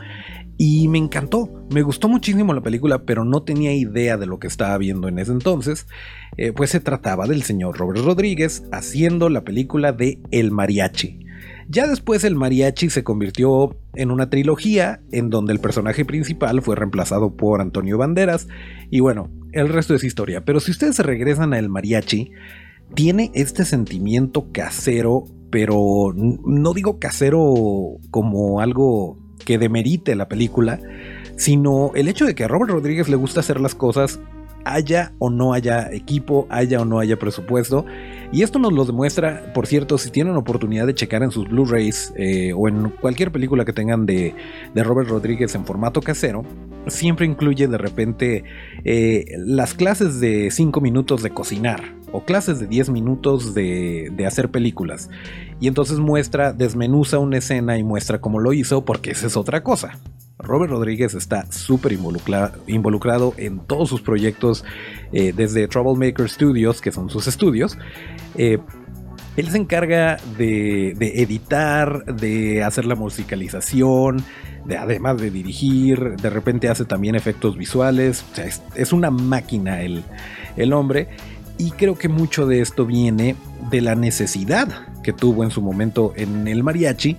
y 0.58 0.88
me 0.90 0.98
encantó. 0.98 1.50
Me 1.72 1.82
gustó 1.82 2.10
muchísimo 2.10 2.54
la 2.54 2.62
película, 2.62 3.04
pero 3.04 3.24
no 3.24 3.44
tenía 3.44 3.74
idea 3.74 4.18
de 4.18 4.26
lo 4.26 4.40
que 4.40 4.48
estaba 4.48 4.78
viendo 4.78 5.08
en 5.08 5.20
ese 5.20 5.32
entonces. 5.32 5.88
Eh, 6.38 6.52
pues 6.52 6.70
se 6.70 6.80
trataba 6.80 7.26
del 7.26 7.44
señor 7.44 7.78
Robert 7.78 8.06
Rodríguez 8.06 8.64
haciendo 8.72 9.30
la 9.30 9.44
película 9.44 9.94
de 9.94 10.20
El 10.32 10.52
Mariachi. 10.52 11.26
Ya 11.68 11.88
después 11.88 12.24
el 12.24 12.36
mariachi 12.36 12.92
se 12.92 13.04
convirtió 13.04 13.76
en 13.96 14.12
una 14.12 14.30
trilogía 14.30 15.02
en 15.12 15.32
donde 15.32 15.52
el 15.52 15.60
personaje 15.60 16.06
principal 16.06 16.62
fue 16.62 16.76
reemplazado 16.76 17.36
por 17.36 17.60
Antonio 17.60 17.98
Banderas 17.98 18.48
y 18.92 19.00
bueno, 19.00 19.32
el 19.56 19.70
resto 19.70 19.96
es 19.96 20.04
historia. 20.04 20.44
Pero 20.46 20.60
si 20.60 20.72
ustedes 20.72 21.00
regresan 21.00 21.54
a 21.54 21.60
el 21.60 21.70
mariachi, 21.70 22.32
tiene 22.94 23.32
este 23.34 23.66
sentimiento 23.66 24.52
casero, 24.52 25.24
pero 25.50 26.14
no 26.16 26.74
digo 26.74 27.00
casero 27.00 27.98
como 28.12 28.60
algo 28.60 29.18
que 29.44 29.58
demerite 29.58 30.16
la 30.16 30.28
película, 30.28 30.80
sino 31.38 31.92
el 31.96 32.08
hecho 32.08 32.26
de 32.26 32.36
que 32.36 32.44
a 32.44 32.48
Robert 32.48 32.72
Rodríguez 32.72 33.10
le 33.10 33.16
gusta 33.16 33.40
hacer 33.40 33.60
las 33.60 33.76
cosas 33.76 34.20
haya 34.66 35.14
o 35.20 35.30
no 35.30 35.54
haya 35.54 35.92
equipo, 35.94 36.48
haya 36.50 36.82
o 36.82 36.86
no 36.86 37.00
haya 37.00 37.18
presupuesto. 37.18 37.86
Y 38.32 38.42
esto 38.42 38.60
nos 38.60 38.74
lo 38.74 38.84
demuestra, 38.84 39.54
por 39.54 39.68
cierto, 39.68 39.98
si 39.98 40.10
tienen 40.10 40.36
oportunidad 40.36 40.88
de 40.88 40.96
checar 40.96 41.24
en 41.24 41.32
sus 41.32 41.48
Blu-rays 41.48 42.12
eh, 42.18 42.52
o 42.54 42.68
en 42.68 42.90
cualquier 42.90 43.32
película 43.32 43.64
que 43.64 43.72
tengan 43.72 44.06
de, 44.06 44.36
Robert 44.76 45.10
Rodríguez 45.10 45.56
en 45.56 45.66
formato 45.66 46.02
casero, 46.02 46.44
siempre 46.88 47.26
incluye 47.26 47.68
de 47.68 47.78
repente 47.78 48.44
eh, 48.84 49.26
las 49.38 49.74
clases 49.74 50.20
de 50.20 50.50
5 50.52 50.82
minutos 50.82 51.24
de 51.24 51.30
cocinar 51.30 51.96
o 52.12 52.26
clases 52.26 52.60
de 52.60 52.68
10 52.68 52.90
minutos 52.90 53.54
de, 53.54 54.12
de 54.16 54.26
hacer 54.26 54.50
películas. 54.50 55.10
Y 55.60 55.68
entonces 55.68 56.00
muestra, 56.00 56.54
desmenuza 56.54 57.20
una 57.20 57.38
escena 57.38 57.78
y 57.78 57.84
muestra 57.84 58.20
cómo 58.20 58.40
lo 58.40 58.54
hizo, 58.54 58.84
porque 58.84 59.12
esa 59.12 59.28
es 59.28 59.38
otra 59.38 59.64
cosa. 59.64 60.00
Robert 60.40 60.72
Rodríguez 60.72 61.14
está 61.14 61.50
súper 61.52 61.94
involucrado 61.94 63.34
en 63.38 63.60
todos 63.60 63.90
sus 63.90 64.02
proyectos, 64.02 64.66
eh, 65.12 65.34
desde 65.36 65.68
Troublemaker 65.68 66.30
Studios, 66.30 66.82
que 66.82 66.92
son 66.92 67.10
sus 67.10 67.28
estudios. 67.28 67.78
Eh, 68.36 68.60
él 69.38 69.50
se 69.50 69.58
encarga 69.58 70.18
de, 70.38 70.92
editar, 71.00 72.06
de 72.06 72.64
hacer 72.64 72.86
la 72.86 72.96
musicalización, 72.96 74.24
de, 74.66 74.78
además 74.78 75.20
de 75.20 75.30
dirigir, 75.30 76.16
de 76.16 76.30
repente 76.30 76.70
hace 76.70 76.86
también 76.86 77.16
efectos 77.16 77.58
visuales, 77.58 78.26
es, 78.76 78.94
una 78.94 79.12
máquina 79.12 79.82
el, 79.82 80.04
el 80.58 80.74
hombre. 80.74 81.10
Y 81.58 81.72
creo 81.72 81.98
que 81.98 82.10
mucho 82.10 82.46
de 82.46 82.62
esto 82.62 82.86
viene 82.86 83.36
de 83.70 83.82
la 83.82 83.96
necesidad 83.96 84.68
que 85.02 85.14
tuvo 85.14 85.44
en 85.44 85.52
su 85.52 85.62
momento 85.62 86.14
en 86.16 86.48
el 86.48 86.64
mariachi 86.64 87.16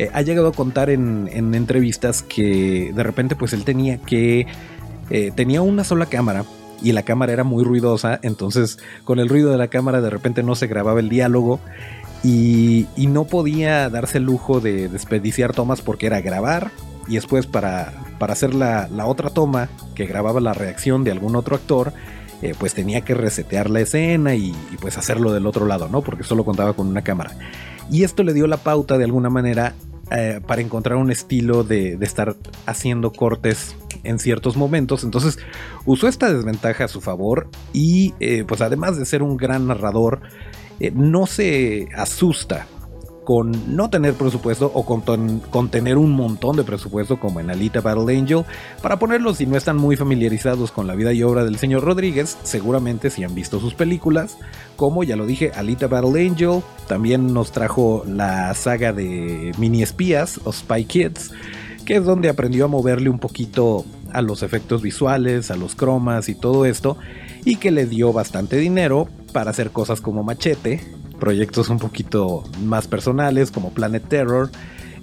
eh, 0.00 0.10
ha 0.12 0.22
llegado 0.22 0.48
a 0.48 0.52
contar 0.52 0.88
en, 0.90 1.28
entrevistas 1.54 2.22
que 2.22 2.92
de 2.94 3.02
repente 3.02 3.36
pues 3.36 3.52
él 3.52 3.64
tenía 3.64 3.98
que... 3.98 4.46
Eh, 5.10 5.32
tenía 5.34 5.60
una 5.60 5.82
sola 5.82 6.06
cámara 6.06 6.44
y 6.82 6.92
la 6.92 7.02
cámara 7.02 7.32
era 7.32 7.42
muy 7.42 7.64
ruidosa, 7.64 8.20
entonces 8.22 8.78
con 9.04 9.18
el 9.18 9.28
ruido 9.28 9.50
de 9.50 9.58
la 9.58 9.68
cámara 9.68 10.00
de 10.00 10.08
repente 10.08 10.44
no 10.44 10.54
se 10.54 10.68
grababa 10.68 11.00
el 11.00 11.08
diálogo 11.08 11.60
y, 12.22 12.86
no 12.96 13.24
podía 13.24 13.90
darse 13.90 14.18
el 14.18 14.24
lujo 14.24 14.60
de 14.60 14.88
desperdiciar 14.88 15.52
tomas 15.52 15.82
porque 15.82 16.06
era 16.06 16.20
grabar 16.20 16.70
y 17.08 17.16
después 17.16 17.46
para, 17.46 17.92
para 18.18 18.34
hacer 18.34 18.54
la, 18.54 18.88
otra 19.04 19.30
toma 19.30 19.68
que 19.94 20.06
grababa 20.06 20.40
la 20.40 20.52
reacción 20.52 21.02
de 21.02 21.10
algún 21.10 21.34
otro 21.34 21.56
actor, 21.56 21.92
eh, 22.40 22.54
pues 22.56 22.72
tenía 22.72 23.00
que 23.00 23.14
resetear 23.14 23.68
la 23.68 23.80
escena 23.80 24.36
y, 24.36 24.50
y, 24.50 24.76
pues 24.80 24.96
hacerlo 24.96 25.32
del 25.32 25.46
otro 25.46 25.66
lado, 25.66 25.88
¿no? 25.88 26.02
Porque 26.02 26.22
solo 26.22 26.44
contaba 26.44 26.72
con 26.72 26.86
una 26.86 27.02
cámara. 27.02 27.32
Y 27.90 28.04
esto 28.04 28.22
le 28.22 28.32
dio 28.32 28.46
la 28.46 28.58
pauta 28.58 28.96
de 28.96 29.04
alguna 29.04 29.28
manera 29.28 29.74
eh, 30.10 30.40
para 30.44 30.60
encontrar 30.60 30.96
un 30.96 31.10
estilo 31.10 31.62
de, 31.62 31.92
estar 32.00 32.34
haciendo 32.66 33.12
cortes 33.12 33.76
en 34.02 34.18
ciertos 34.18 34.56
momentos. 34.56 35.04
Entonces 35.04 35.38
usó 35.84 36.08
esta 36.08 36.32
desventaja 36.32 36.84
a 36.84 36.88
su 36.88 37.00
favor 37.00 37.48
y 37.72 38.14
eh, 38.18 38.44
pues 38.46 38.60
además 38.60 38.96
de 38.96 39.06
ser 39.06 39.22
un 39.22 39.36
gran 39.36 39.68
narrador, 39.68 40.20
eh, 40.80 40.90
no 40.94 41.26
se 41.26 41.88
asusta 41.94 42.66
con 43.30 43.76
no 43.76 43.90
tener 43.90 44.14
presupuesto 44.14 44.72
o 44.74 44.84
con, 44.84 45.68
tener 45.68 45.98
un 45.98 46.10
montón 46.10 46.56
de 46.56 46.64
presupuesto 46.64 47.20
como 47.20 47.38
en 47.38 47.48
Alita 47.48 47.80
Battle 47.80 48.18
Angel. 48.18 48.44
Para 48.82 48.98
ponerlos, 48.98 49.36
si 49.36 49.46
no 49.46 49.56
están 49.56 49.76
muy 49.76 49.94
familiarizados 49.94 50.72
con 50.72 50.88
la 50.88 50.96
vida 50.96 51.12
y 51.12 51.22
obra 51.22 51.44
del 51.44 51.56
señor 51.56 51.84
Rodríguez, 51.84 52.36
seguramente 52.42 53.08
si 53.08 53.22
han 53.22 53.32
visto 53.32 53.60
sus 53.60 53.74
películas, 53.74 54.36
como 54.74 55.04
ya 55.04 55.14
lo 55.14 55.26
dije, 55.26 55.52
Alita 55.54 55.86
Battle 55.86 56.26
Angel, 56.26 56.60
también 56.88 57.32
nos 57.32 57.52
trajo 57.52 58.02
la 58.04 58.52
saga 58.54 58.92
de 58.92 59.52
mini 59.58 59.84
espías 59.84 60.40
o 60.42 60.52
Spy 60.52 60.84
Kids, 60.86 61.30
que 61.84 61.98
es 61.98 62.04
donde 62.04 62.30
aprendió 62.30 62.64
a 62.64 62.68
moverle 62.68 63.10
un 63.10 63.20
poquito 63.20 63.84
a 64.12 64.22
los 64.22 64.42
efectos 64.42 64.82
visuales, 64.82 65.52
a 65.52 65.56
los 65.56 65.76
cromas 65.76 66.28
y 66.28 66.34
todo 66.34 66.66
esto, 66.66 66.96
y 67.44 67.58
que 67.58 67.70
le 67.70 67.86
dio 67.86 68.12
bastante 68.12 68.56
dinero 68.56 69.06
para 69.32 69.52
hacer 69.52 69.70
cosas 69.70 70.00
como 70.00 70.24
Machete, 70.24 70.80
proyectos 71.20 71.68
un 71.68 71.78
poquito 71.78 72.42
más 72.64 72.88
personales 72.88 73.52
como 73.52 73.70
Planet 73.70 74.08
Terror 74.08 74.50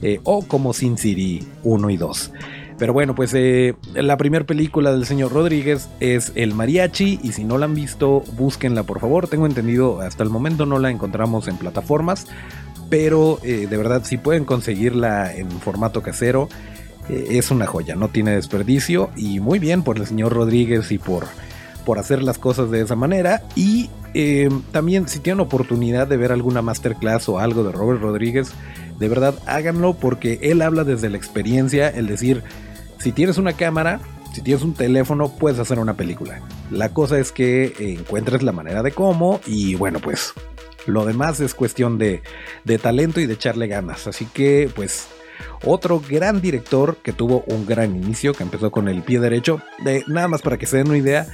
eh, 0.01 0.19
o 0.23 0.43
como 0.43 0.73
Sin 0.73 0.97
City 0.97 1.47
1 1.63 1.89
y 1.89 1.97
2. 1.97 2.31
Pero 2.77 2.93
bueno, 2.93 3.15
pues 3.15 3.33
eh, 3.33 3.73
la 3.95 4.17
primera 4.17 4.45
película 4.45 4.91
del 4.91 5.05
señor 5.05 5.31
Rodríguez 5.31 5.89
es 5.99 6.31
El 6.35 6.53
Mariachi 6.53 7.19
y 7.23 7.31
si 7.31 7.43
no 7.43 7.57
la 7.57 7.65
han 7.65 7.73
visto, 7.73 8.23
búsquenla 8.37 8.83
por 8.83 8.99
favor. 8.99 9.27
Tengo 9.27 9.47
entendido, 9.47 10.01
hasta 10.01 10.23
el 10.23 10.29
momento 10.29 10.65
no 10.65 10.77
la 10.77 10.91
encontramos 10.91 11.47
en 11.47 11.57
plataformas, 11.57 12.27
pero 12.89 13.39
eh, 13.43 13.65
de 13.67 13.77
verdad 13.77 14.03
si 14.03 14.17
pueden 14.17 14.45
conseguirla 14.45 15.33
en 15.33 15.49
formato 15.49 16.03
casero, 16.03 16.49
es 17.09 17.51
una 17.51 17.65
joya, 17.65 17.95
no 17.95 18.09
tiene 18.09 18.31
desperdicio 18.31 19.11
y 19.15 19.39
muy 19.39 19.59
bien 19.59 19.81
por 19.81 19.95
el 19.95 20.05
señor 20.05 20.33
Rodríguez 20.33 20.91
y 20.91 20.97
por, 20.97 21.25
por 21.85 21.99
hacer 21.99 22.21
las 22.21 22.37
cosas 22.37 22.69
de 22.69 22.81
esa 22.81 22.97
manera 22.97 23.43
y 23.55 23.89
eh, 24.19 24.49
también 24.71 25.07
si 25.07 25.19
tienen 25.19 25.41
oportunidad 25.41 26.07
de 26.07 26.17
ver 26.17 26.31
alguna 26.31 26.63
masterclass 26.63 27.29
o 27.29 27.37
algo 27.37 27.63
de 27.63 27.71
Robert 27.71 28.01
Rodríguez, 28.01 28.51
de 28.97 29.09
verdad 29.09 29.35
háganlo 29.45 29.93
porque 29.93 30.39
él 30.41 30.63
habla 30.63 30.83
desde 30.83 31.09
la 31.11 31.17
experiencia, 31.17 31.87
el 31.87 32.07
decir, 32.07 32.41
si 32.97 33.11
tienes 33.11 33.37
una 33.37 33.53
cámara, 33.53 33.99
si 34.33 34.41
tienes 34.41 34.63
un 34.63 34.73
teléfono, 34.73 35.29
puedes 35.29 35.59
hacer 35.59 35.77
una 35.77 35.93
película. 35.93 36.41
La 36.71 36.89
cosa 36.89 37.19
es 37.19 37.31
que 37.31 37.75
encuentres 37.77 38.41
la 38.41 38.51
manera 38.51 38.81
de 38.81 38.91
cómo 38.91 39.39
y 39.45 39.75
bueno, 39.75 39.99
pues 39.99 40.33
lo 40.87 41.05
demás 41.05 41.39
es 41.39 41.53
cuestión 41.53 41.99
de, 41.99 42.23
de 42.63 42.79
talento 42.79 43.19
y 43.19 43.27
de 43.27 43.35
echarle 43.35 43.67
ganas. 43.67 44.07
Así 44.07 44.25
que 44.25 44.67
pues 44.75 45.09
otro 45.63 46.01
gran 46.07 46.41
director 46.41 46.97
que 47.03 47.13
tuvo 47.13 47.43
un 47.45 47.67
gran 47.67 47.95
inicio, 47.95 48.33
que 48.33 48.41
empezó 48.41 48.71
con 48.71 48.87
el 48.87 49.03
pie 49.03 49.19
derecho. 49.19 49.61
De, 49.83 50.03
nada 50.07 50.27
más 50.27 50.41
para 50.41 50.57
que 50.57 50.65
se 50.65 50.77
den 50.77 50.87
una 50.87 50.97
idea, 50.97 51.27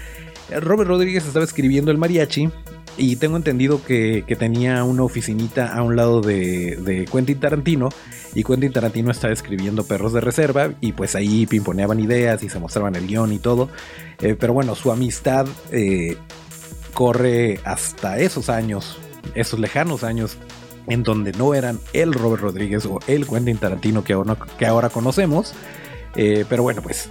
Robert 0.61 0.89
Rodríguez 0.89 1.25
estaba 1.25 1.45
escribiendo 1.45 1.91
el 1.91 1.97
mariachi 1.97 2.49
y 2.97 3.15
tengo 3.15 3.38
entendido 3.38 3.83
que, 3.83 4.23
tenía 4.38 4.83
una 4.83 5.03
oficinita 5.03 5.73
a 5.73 5.81
un 5.81 5.95
lado 5.95 6.21
de, 6.21 7.07
Quentin 7.12 7.39
Tarantino. 7.39 7.89
Y 8.35 8.43
Quentin 8.43 8.71
Tarantino 8.71 9.12
estaba 9.12 9.33
escribiendo 9.33 9.83
Perros 9.85 10.13
de 10.13 10.21
Reserva. 10.21 10.73
Y 10.79 10.93
pues 10.93 11.15
ahí 11.15 11.47
pimponeaban 11.47 12.00
ideas 12.00 12.43
y 12.43 12.50
se 12.50 12.59
mostraban 12.59 12.95
el 12.95 13.07
guion 13.07 13.33
y 13.33 13.39
todo. 13.39 13.69
Eh, 14.21 14.35
pero 14.39 14.53
bueno, 14.53 14.75
su 14.75 14.91
amistad 14.91 15.47
eh, 15.71 16.17
corre 16.93 17.59
hasta 17.63 18.19
esos 18.19 18.50
años, 18.50 18.97
esos 19.33 19.59
lejanos 19.59 20.03
años, 20.03 20.38
en 20.88 21.03
donde 21.03 21.31
no 21.31 21.55
eran 21.55 21.79
el 21.93 22.13
Robert 22.13 22.43
Rodríguez 22.43 22.85
o 22.85 23.00
el 23.07 23.27
Quentin 23.27 23.57
Tarantino 23.57 24.03
que 24.03 24.13
ahora, 24.13 24.38
que 24.57 24.65
ahora 24.67 24.89
conocemos. 24.89 25.53
Eh, 26.15 26.45
pero 26.47 26.62
bueno, 26.62 26.83
pues 26.83 27.09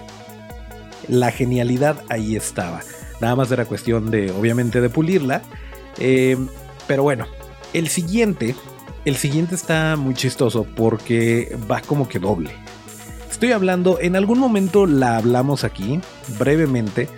la 1.09 1.33
genialidad 1.33 2.03
ahí 2.09 2.37
estaba. 2.37 2.83
Nada 3.21 3.37
más 3.37 3.51
era 3.51 3.65
cuestión 3.65 4.11
de, 4.11 4.31
obviamente, 4.31 4.81
de 4.81 4.91
pulirla. 4.91 5.43
Eh, 5.99 6.37
pero 6.87 7.03
bueno, 7.03 7.27
el 7.73 7.89
siguiente, 7.89 8.55
el 9.05 9.17
siguiente 9.17 9.55
está 9.55 9.97
muy 9.97 10.15
chistoso 10.15 10.65
porque 10.77 11.57
va 11.71 11.81
como 11.81 12.09
que 12.09 12.19
doble. 12.19 12.51
Estoy 13.31 13.53
hablando, 13.53 13.99
en 14.01 14.17
algún 14.17 14.39
momento 14.39 14.87
la 14.87 15.17
hablamos 15.17 15.65
aquí, 15.65 16.01
brevemente. 16.39 17.09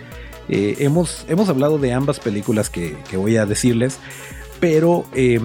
Eh, 0.47 0.77
hemos, 0.79 1.25
hemos 1.27 1.49
hablado 1.49 1.77
de 1.77 1.93
ambas 1.93 2.19
películas 2.19 2.69
que, 2.69 2.97
voy 3.13 3.37
a 3.37 3.45
decirles, 3.45 3.99
pero 4.59 5.05
eh, 5.13 5.39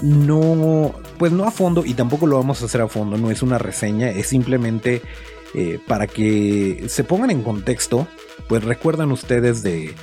no, 0.00 0.94
pues 1.18 1.32
no 1.32 1.44
a 1.44 1.50
fondo 1.50 1.84
y 1.84 1.94
tampoco 1.94 2.26
lo 2.26 2.36
vamos 2.36 2.62
a 2.62 2.66
hacer 2.66 2.80
a 2.80 2.88
fondo, 2.88 3.18
no 3.18 3.30
es 3.30 3.42
una 3.42 3.58
reseña, 3.58 4.10
es 4.10 4.28
simplemente 4.28 5.02
para 5.86 6.06
que 6.06 6.84
se 6.88 7.02
pongan 7.02 7.30
en 7.30 7.42
contexto, 7.42 8.06
pues 8.46 8.62
recuerdan 8.62 9.10
ustedes 9.10 9.62
de 9.62 9.94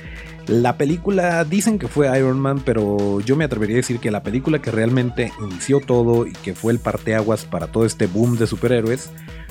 la 0.46 0.76
película 0.76 1.44
dicen 1.44 1.78
que 1.78 1.88
fue 1.88 2.18
Iron 2.18 2.38
Man, 2.38 2.62
pero 2.64 3.20
yo 3.20 3.36
me 3.36 3.44
atrevería 3.44 3.76
a 3.76 3.78
decir 3.78 3.98
que 3.98 4.10
la 4.10 4.22
película 4.22 4.60
que 4.60 4.70
realmente 4.70 5.32
inició 5.40 5.80
todo 5.80 6.26
y 6.26 6.32
que 6.32 6.54
fue 6.54 6.72
el 6.72 6.78
parteaguas 6.78 7.44
para 7.44 7.68
todo 7.68 7.84
este 7.86 8.06
boom 8.06 8.36
de 8.36 8.46
superhéroes 8.46 9.10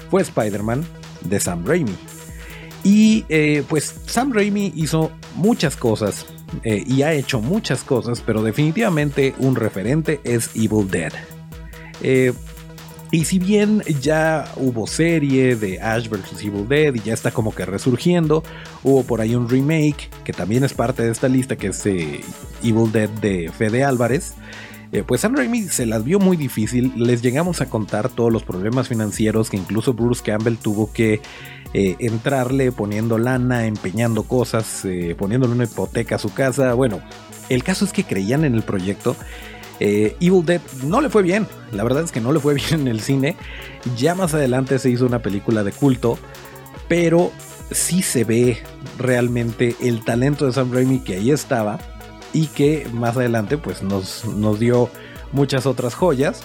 fue 0.09 0.21
Spider-Man 0.21 0.83
de 1.21 1.39
Sam 1.39 1.65
Raimi. 1.65 1.95
Y 2.83 3.25
eh, 3.29 3.63
pues 3.67 3.95
Sam 4.05 4.33
Raimi 4.33 4.73
hizo 4.75 5.12
muchas 5.35 5.77
cosas 5.77 6.25
eh, 6.63 6.83
y 6.85 7.01
ha 7.01 7.13
hecho 7.13 7.39
muchas 7.39 7.83
cosas, 7.83 8.21
pero 8.21 8.43
definitivamente 8.43 9.33
un 9.39 9.55
referente 9.55 10.19
es 10.23 10.51
Evil 10.55 10.89
Dead. 10.89 11.13
Eh, 12.01 12.33
y 13.13 13.25
si 13.25 13.38
bien 13.38 13.84
ya 14.01 14.51
hubo 14.55 14.88
serie 14.88 15.55
de 15.55 15.79
Ash 15.79 16.10
vs. 16.10 16.43
Evil 16.43 16.67
Dead 16.67 16.96
y 16.96 17.00
ya 17.00 17.13
está 17.13 17.29
como 17.29 17.53
que 17.53 17.63
resurgiendo, 17.63 18.43
hubo 18.82 19.03
por 19.03 19.22
ahí 19.22 19.36
un 19.36 19.48
remake 19.48 20.10
que 20.24 20.34
también 20.34 20.63
es 20.63 20.74
parte 20.74 21.03
de 21.03 21.12
esta 21.12 21.29
lista 21.29 21.55
que 21.55 21.67
es 21.67 21.86
eh, 21.86 22.22
Evil 22.63 22.91
Dead 22.91 23.10
de 23.10 23.51
Fede 23.55 23.84
Álvarez. 23.84 24.34
Eh, 24.91 25.03
pues 25.05 25.22
Sam 25.22 25.36
Raimi 25.36 25.62
se 25.62 25.86
las 25.86 26.03
vio 26.03 26.17
muy 26.17 26.38
difícil, 26.38 26.91
les 26.96 27.22
llegamos 27.22 27.62
a 27.62 27.70
contar 27.70 28.10
todos 28.10 28.34
los 28.34 28.41
problemas 28.41 28.88
financieros 28.88 29.51
que 29.51 29.58
incluso 29.58 29.93
Bruce 29.93 30.24
Campbell 30.25 30.58
tuvo 30.58 30.91
que 30.91 31.22
eh, 31.75 31.96
entrarle 32.00 32.72
poniendo 32.72 33.20
lana, 33.20 33.67
empeñando 33.67 34.24
cosas, 34.24 34.88
poniéndole 35.20 35.53
una 35.53 35.65
hipoteca 35.65 36.15
a 36.15 36.20
su 36.20 36.34
casa. 36.34 36.74
Bueno, 36.74 37.00
el 37.50 37.63
caso 37.63 37.86
es 37.86 37.93
que 37.93 38.05
creían 38.05 38.43
en 38.43 38.55
el 38.55 38.63
proyecto 38.63 39.15
eh, 39.86 40.16
Evil 40.22 40.46
Dead 40.46 40.62
no 40.86 41.02
le 41.02 41.10
fue 41.10 41.24
bien, 41.24 41.46
la 41.74 41.84
verdad 41.84 42.06
es 42.06 42.13
que 42.13 42.22
no 42.22 42.32
le 42.32 42.40
fue 42.40 42.54
bien 42.70 42.82
en 42.82 42.88
el 42.88 43.02
cine. 43.02 43.36
Ya 43.98 44.16
más 44.16 44.34
adelante 44.34 44.80
se 44.80 44.90
hizo 44.90 45.06
una 45.06 45.20
película 45.22 45.62
de 45.66 45.74
culto, 45.74 46.18
pero 46.88 47.34
sí 47.70 48.02
se 48.02 48.24
ve 48.24 48.60
realmente 48.98 49.75
el 49.82 50.06
talento 50.06 50.46
de 50.46 50.54
Sam 50.54 50.72
Raimi 50.72 51.00
que 51.00 51.18
ahí 51.18 51.32
estaba 51.32 51.80
y 52.32 52.48
que 52.48 52.88
más 52.94 53.18
adelante 53.18 53.58
pues 53.58 53.84
nos, 53.84 54.24
nos 54.24 54.58
dio 54.58 54.90
muchas 55.34 55.66
otras 55.66 55.96
joyas. 55.96 56.44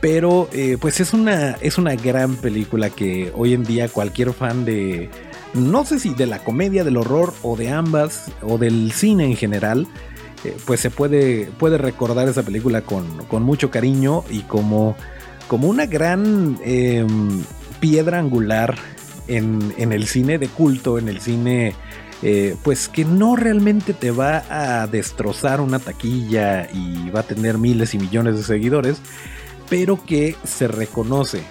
Pero 0.00 0.48
eh, 0.52 0.78
pues 0.80 1.00
es 1.00 1.12
una, 1.12 1.58
es 1.60 1.76
una 1.76 1.94
gran 1.94 2.36
película 2.36 2.88
que 2.88 3.32
hoy 3.36 3.52
en 3.52 3.64
día 3.64 3.88
cualquier 3.88 4.32
fan 4.32 4.64
de, 4.64 5.10
no 5.52 5.84
sé 5.84 5.98
si 5.98 6.14
de 6.14 6.24
la 6.24 6.38
comedia, 6.38 6.84
del 6.84 6.96
horror 6.96 7.34
o 7.42 7.54
de 7.54 7.68
ambas, 7.68 8.30
o 8.40 8.56
del 8.56 8.92
cine 8.92 9.24
en 9.26 9.36
general, 9.36 9.88
eh, 10.44 10.56
pues 10.66 10.80
se 10.80 10.90
puede, 10.90 11.46
puede 11.58 11.78
recordar 11.78 12.28
esa 12.28 12.42
película 12.42 12.82
con, 12.82 13.06
mucho 13.42 13.70
cariño 13.70 14.24
y 14.30 14.42
como, 14.42 14.96
como 15.48 15.68
una 15.68 15.86
gran 15.86 16.58
em, 16.64 17.42
piedra 17.80 18.18
angular 18.18 18.76
en, 19.26 19.74
en, 19.76 19.92
el 19.92 20.06
cine 20.06 20.38
de 20.38 20.48
culto, 20.48 20.98
en 20.98 21.08
el 21.08 21.20
cine 21.20 21.74
eh, 22.22 22.56
pues 22.64 22.88
que 22.88 23.04
no 23.04 23.36
realmente 23.36 23.94
te 23.94 24.10
va 24.10 24.42
a 24.50 24.86
destrozar 24.88 25.60
una 25.60 25.78
taquilla 25.78 26.68
y 26.72 27.10
va 27.10 27.20
a 27.20 27.22
tener 27.22 27.58
miles 27.58 27.94
y 27.94 27.98
millones 27.98 28.36
de 28.36 28.42
seguidores, 28.42 28.98
pero 29.68 30.04
que 30.04 30.34
se 30.44 30.66
reconoce 30.66 31.42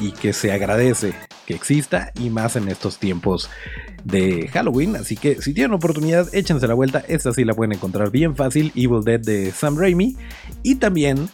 y 0.00 0.12
que 0.12 0.32
se 0.32 0.52
agradece 0.52 1.14
que 1.46 1.54
exista 1.54 2.12
y 2.18 2.30
más 2.30 2.56
en 2.56 2.68
estos 2.68 2.98
tiempos 2.98 3.48
de 4.04 4.48
Halloween. 4.48 4.96
Así 4.96 5.16
que 5.16 5.40
si 5.40 5.54
tienen 5.54 5.72
oportunidad, 5.72 6.34
échense 6.34 6.66
la 6.66 6.74
vuelta. 6.74 7.04
Esta 7.08 7.32
sí 7.32 7.44
la 7.44 7.54
pueden 7.54 7.72
encontrar 7.72 8.10
bien 8.10 8.36
fácil. 8.36 8.72
Evil 8.74 9.02
Dead 9.04 9.20
de 9.20 9.52
Sam 9.52 9.78
Raimi. 9.78 10.16
Y 10.62 10.76
también 10.76 11.28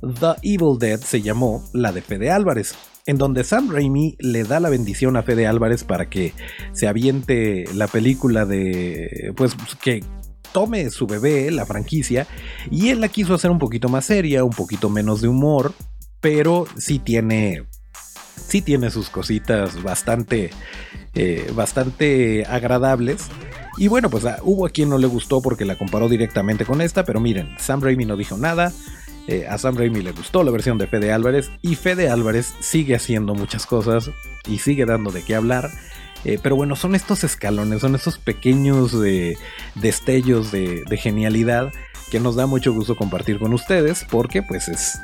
The 0.00 0.34
Evil 0.42 0.78
Dead 0.78 1.00
se 1.00 1.22
llamó 1.22 1.64
la 1.72 1.92
de 1.92 2.02
Fede 2.02 2.30
Álvarez 2.30 2.74
en 3.06 3.18
donde 3.18 3.44
Sam 3.44 3.70
Raimi 3.70 4.16
le 4.20 4.44
da 4.44 4.60
la 4.60 4.68
bendición 4.68 5.16
a 5.16 5.22
Fede 5.22 5.46
Álvarez 5.46 5.84
para 5.84 6.08
que 6.08 6.32
se 6.72 6.86
aviente 6.86 7.64
la 7.74 7.88
película 7.88 8.44
de, 8.44 9.32
pues 9.36 9.56
que 9.82 10.04
tome 10.52 10.90
su 10.90 11.06
bebé, 11.06 11.50
la 11.50 11.66
franquicia, 11.66 12.26
y 12.70 12.88
él 12.88 13.00
la 13.00 13.08
quiso 13.08 13.34
hacer 13.34 13.50
un 13.50 13.58
poquito 13.58 13.88
más 13.88 14.04
seria, 14.04 14.44
un 14.44 14.52
poquito 14.52 14.90
menos 14.90 15.20
de 15.20 15.28
humor, 15.28 15.74
pero 16.20 16.66
sí 16.76 16.98
tiene, 16.98 17.64
sí 18.50 18.62
tiene 18.62 18.90
sus 18.90 19.10
cositas 19.10 19.82
bastante, 19.82 20.50
eh, 21.14 21.50
bastante 21.54 22.44
agradables. 22.46 23.28
Y 23.78 23.88
bueno, 23.88 24.10
pues 24.10 24.24
hubo 24.42 24.66
a 24.66 24.70
quien 24.70 24.88
no 24.88 24.98
le 24.98 25.06
gustó 25.06 25.40
porque 25.40 25.64
la 25.64 25.78
comparó 25.78 26.08
directamente 26.08 26.64
con 26.64 26.80
esta, 26.80 27.04
pero 27.04 27.20
miren, 27.20 27.54
Sam 27.58 27.80
Raimi 27.80 28.04
no 28.04 28.16
dijo 28.16 28.36
nada, 28.36 28.72
eh, 29.28 29.46
a 29.48 29.56
Sam 29.56 29.76
Raimi 29.76 30.02
le 30.02 30.12
gustó 30.12 30.42
la 30.42 30.50
versión 30.50 30.78
de 30.78 30.88
Fede 30.88 31.12
Álvarez 31.12 31.50
y 31.62 31.76
Fede 31.76 32.10
Álvarez 32.10 32.52
sigue 32.60 32.96
haciendo 32.96 33.34
muchas 33.34 33.66
cosas 33.66 34.10
y 34.46 34.58
sigue 34.58 34.84
dando 34.84 35.12
de 35.12 35.22
qué 35.22 35.36
hablar. 35.36 35.70
Eh, 36.24 36.38
pero 36.42 36.56
bueno, 36.56 36.76
son 36.76 36.94
estos 36.94 37.24
escalones, 37.24 37.80
son 37.80 37.94
estos 37.94 38.18
pequeños 38.18 38.94
destellos 39.76 40.50
de, 40.50 40.84
genialidad 41.00 41.72
que 42.10 42.20
nos 42.20 42.34
da 42.34 42.46
mucho 42.46 42.74
gusto 42.74 42.96
compartir 42.96 43.38
con 43.38 43.54
ustedes 43.54 44.04
porque 44.10 44.42
pues 44.42 44.68
es, 44.68 44.98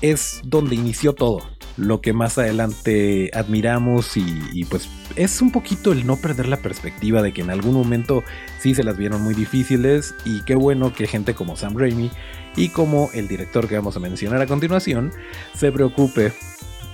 es 0.00 0.40
donde 0.44 0.74
inició 0.74 1.14
todo 1.14 1.42
lo 1.76 2.00
que 2.00 2.12
más 2.12 2.38
adelante 2.38 3.30
admiramos 3.34 4.16
y, 4.16 4.64
pues 4.70 4.88
es 5.14 5.42
un 5.42 5.52
poquito 5.52 5.92
el 5.92 6.06
no 6.06 6.16
perder 6.16 6.48
la 6.48 6.56
perspectiva 6.58 7.22
de 7.22 7.32
que 7.32 7.42
en 7.42 7.50
algún 7.50 7.74
momento 7.74 8.22
sí 8.60 8.74
se 8.74 8.82
las 8.82 8.96
vieron 8.96 9.22
muy 9.22 9.34
difíciles 9.34 10.14
y 10.24 10.42
qué 10.42 10.54
bueno 10.54 10.94
que 10.94 11.06
gente 11.06 11.34
como 11.34 11.56
Sam 11.56 11.76
Raimi 11.76 12.10
y 12.56 12.70
como 12.70 13.10
el 13.12 13.28
director 13.28 13.68
que 13.68 13.76
vamos 13.76 13.96
a 13.96 14.00
mencionar 14.00 14.40
a 14.40 14.46
continuación 14.46 15.12
se 15.54 15.70
preocupe 15.70 16.32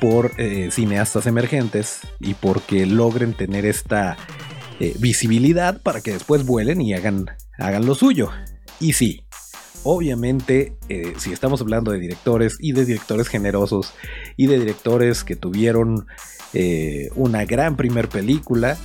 por 0.01 0.33
eh, 0.39 0.71
cineastas 0.73 1.27
emergentes 1.27 2.01
y 2.19 2.35
porque 2.35 2.87
logren 2.87 3.35
tener 3.35 3.65
esta 3.65 4.17
eh, 4.81 4.97
visibilidad 4.99 5.81
para 5.81 6.01
que 6.01 6.13
después 6.13 6.45
vuelen 6.45 6.81
y 6.81 6.93
hagan, 6.93 7.27
hagan 7.57 7.87
lo 7.87 7.95
suyo. 7.95 8.31
Y 8.81 8.95
sí, 8.95 9.22
Obviamente, 9.85 10.77
eh, 10.89 11.15
si 11.19 11.33
estamos 11.33 11.61
hablando 11.61 11.91
de 11.91 11.99
directores 11.99 12.57
y 12.61 12.73
de 12.73 12.85
directores 12.85 13.29
generosos 13.29 13.92
y 14.37 14.47
de 14.47 14.59
directores 14.59 15.25
que 15.25 15.35
tuvieron 15.35 16.07
eh, 16.53 17.11
una 17.16 17.45
gran 17.45 17.77
primer 17.77 18.09
película, 18.09 18.77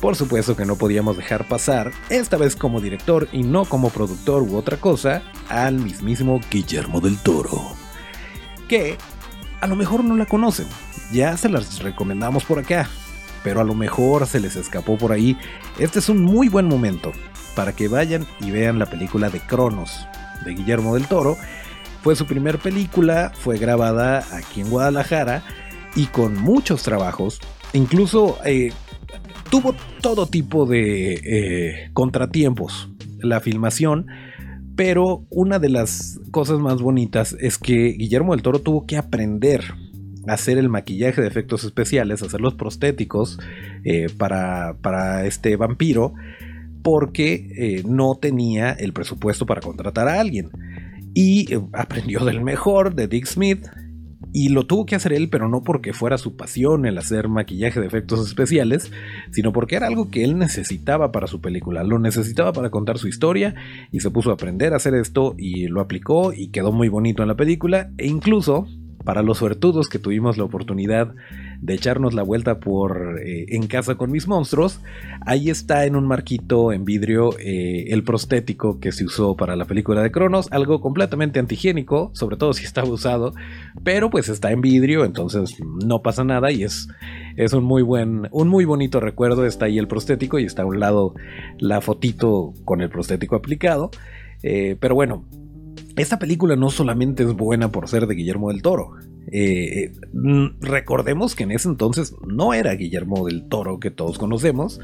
por 0.00 0.16
supuesto 0.16 0.56
que 0.56 0.64
no 0.64 0.74
podíamos 0.74 1.16
dejar 1.16 1.46
pasar, 1.46 1.92
esta 2.10 2.36
vez 2.36 2.56
como 2.56 2.80
director 2.80 3.28
y 3.32 3.44
no 3.44 3.64
como 3.64 3.90
productor 3.90 4.42
u 4.42 4.56
otra 4.56 4.78
cosa, 4.78 5.22
al 5.48 5.76
mismísimo 5.76 6.40
Guillermo 6.50 7.00
del 7.00 7.18
Toro. 7.18 7.60
Que 8.68 8.98
a 9.60 9.68
lo 9.68 9.76
mejor 9.76 10.02
no 10.02 10.16
la 10.16 10.26
conocen, 10.26 10.66
ya 11.12 11.36
se 11.36 11.48
las 11.48 11.80
recomendamos 11.84 12.44
por 12.44 12.58
acá, 12.58 12.88
pero 13.44 13.60
a 13.60 13.64
lo 13.64 13.74
mejor 13.74 14.26
se 14.26 14.40
les 14.40 14.56
escapó 14.56 14.98
por 14.98 15.12
ahí. 15.12 15.38
Este 15.78 16.00
es 16.00 16.08
un 16.08 16.20
muy 16.20 16.48
buen 16.48 16.66
momento 16.66 17.12
para 17.54 17.72
que 17.72 17.86
vayan 17.86 18.26
y 18.40 18.50
vean 18.50 18.80
la 18.80 18.86
película 18.86 19.30
de 19.30 19.38
Cronos, 19.38 20.08
de 20.44 20.54
Guillermo 20.54 20.94
del 20.94 21.06
Toro. 21.06 21.36
Fue 22.02 22.16
su 22.16 22.26
primer 22.26 22.58
película, 22.58 23.32
fue 23.34 23.58
grabada 23.58 24.24
aquí 24.32 24.60
en 24.60 24.70
Guadalajara 24.70 25.42
y 25.94 26.06
con 26.06 26.36
muchos 26.36 26.82
trabajos. 26.82 27.40
Incluso 27.72 28.38
eh, 28.44 28.72
tuvo 29.50 29.74
todo 30.00 30.26
tipo 30.26 30.66
de 30.66 31.14
eh, 31.14 31.90
contratiempos 31.92 32.88
la 33.20 33.40
filmación, 33.40 34.06
pero 34.74 35.26
una 35.30 35.58
de 35.58 35.68
las 35.68 36.20
cosas 36.30 36.58
más 36.58 36.80
bonitas 36.82 37.36
es 37.40 37.58
que 37.58 37.92
Guillermo 37.92 38.32
del 38.32 38.42
Toro 38.42 38.60
tuvo 38.60 38.86
que 38.86 38.96
aprender 38.96 39.62
a 40.26 40.32
hacer 40.32 40.58
el 40.58 40.68
maquillaje 40.68 41.20
de 41.20 41.28
efectos 41.28 41.64
especiales, 41.64 42.22
hacer 42.22 42.40
los 42.40 42.54
prostéticos 42.54 43.38
eh, 43.84 44.06
para, 44.16 44.76
para 44.80 45.26
este 45.26 45.56
vampiro 45.56 46.14
porque 46.82 47.48
eh, 47.56 47.82
no 47.86 48.16
tenía 48.16 48.72
el 48.72 48.92
presupuesto 48.92 49.46
para 49.46 49.60
contratar 49.60 50.08
a 50.08 50.20
alguien. 50.20 50.50
Y 51.14 51.52
eh, 51.52 51.60
aprendió 51.72 52.24
del 52.24 52.40
mejor, 52.40 52.94
de 52.94 53.08
Dick 53.08 53.26
Smith, 53.26 53.66
y 54.32 54.48
lo 54.48 54.66
tuvo 54.66 54.86
que 54.86 54.94
hacer 54.94 55.12
él, 55.12 55.28
pero 55.28 55.48
no 55.48 55.62
porque 55.62 55.92
fuera 55.92 56.16
su 56.16 56.36
pasión 56.36 56.86
el 56.86 56.96
hacer 56.96 57.28
maquillaje 57.28 57.80
de 57.80 57.86
efectos 57.86 58.26
especiales, 58.26 58.90
sino 59.30 59.52
porque 59.52 59.76
era 59.76 59.86
algo 59.86 60.10
que 60.10 60.24
él 60.24 60.38
necesitaba 60.38 61.12
para 61.12 61.26
su 61.26 61.40
película, 61.40 61.84
lo 61.84 61.98
necesitaba 61.98 62.52
para 62.52 62.70
contar 62.70 62.98
su 62.98 63.08
historia 63.08 63.54
y 63.90 64.00
se 64.00 64.10
puso 64.10 64.30
a 64.30 64.34
aprender 64.34 64.72
a 64.72 64.76
hacer 64.76 64.94
esto 64.94 65.34
y 65.36 65.68
lo 65.68 65.80
aplicó 65.80 66.32
y 66.32 66.48
quedó 66.48 66.72
muy 66.72 66.88
bonito 66.88 67.22
en 67.22 67.28
la 67.28 67.36
película 67.36 67.90
e 67.98 68.06
incluso 68.06 68.66
para 69.04 69.22
los 69.22 69.38
suertudos 69.38 69.88
que 69.88 69.98
tuvimos 69.98 70.38
la 70.38 70.44
oportunidad 70.44 71.14
de 71.62 71.74
echarnos 71.74 72.12
la 72.12 72.24
vuelta 72.24 72.58
por 72.58 73.20
eh, 73.24 73.46
en 73.48 73.68
casa 73.68 73.94
con 73.94 74.10
mis 74.10 74.26
monstruos, 74.26 74.80
ahí 75.24 75.48
está 75.48 75.86
en 75.86 75.94
un 75.94 76.06
marquito 76.06 76.72
en 76.72 76.84
vidrio 76.84 77.38
eh, 77.38 77.86
el 77.90 78.02
prostético 78.02 78.80
que 78.80 78.90
se 78.90 79.04
usó 79.04 79.36
para 79.36 79.54
la 79.54 79.64
película 79.64 80.02
de 80.02 80.10
Cronos, 80.10 80.48
algo 80.50 80.80
completamente 80.80 81.38
antihigiénico, 81.38 82.10
sobre 82.14 82.36
todo 82.36 82.52
si 82.52 82.64
estaba 82.64 82.88
usado, 82.88 83.32
pero 83.84 84.10
pues 84.10 84.28
está 84.28 84.50
en 84.50 84.60
vidrio, 84.60 85.04
entonces 85.04 85.56
no 85.84 86.02
pasa 86.02 86.24
nada 86.24 86.50
y 86.50 86.64
es, 86.64 86.88
es 87.36 87.52
un 87.52 87.62
muy 87.62 87.82
buen, 87.82 88.28
un 88.32 88.48
muy 88.48 88.64
bonito 88.64 88.98
recuerdo, 88.98 89.46
está 89.46 89.66
ahí 89.66 89.78
el 89.78 89.86
prostético 89.86 90.40
y 90.40 90.44
está 90.44 90.62
a 90.62 90.66
un 90.66 90.80
lado 90.80 91.14
la 91.58 91.80
fotito 91.80 92.54
con 92.64 92.80
el 92.80 92.90
prostético 92.90 93.36
aplicado, 93.36 93.92
eh, 94.42 94.76
pero 94.80 94.96
bueno, 94.96 95.24
esta 95.96 96.18
película 96.18 96.56
no 96.56 96.70
solamente 96.70 97.22
es 97.22 97.32
buena 97.34 97.70
por 97.70 97.88
ser 97.88 98.08
de 98.08 98.16
Guillermo 98.16 98.48
del 98.50 98.62
Toro. 98.62 98.94
Eh, 99.30 99.92
recordemos 100.60 101.34
que 101.34 101.44
en 101.44 101.52
ese 101.52 101.68
entonces 101.68 102.14
no 102.26 102.54
era 102.54 102.74
Guillermo 102.74 103.26
del 103.26 103.48
Toro 103.48 103.78
que 103.78 103.90
todos 103.90 104.18
conocemos. 104.18 104.80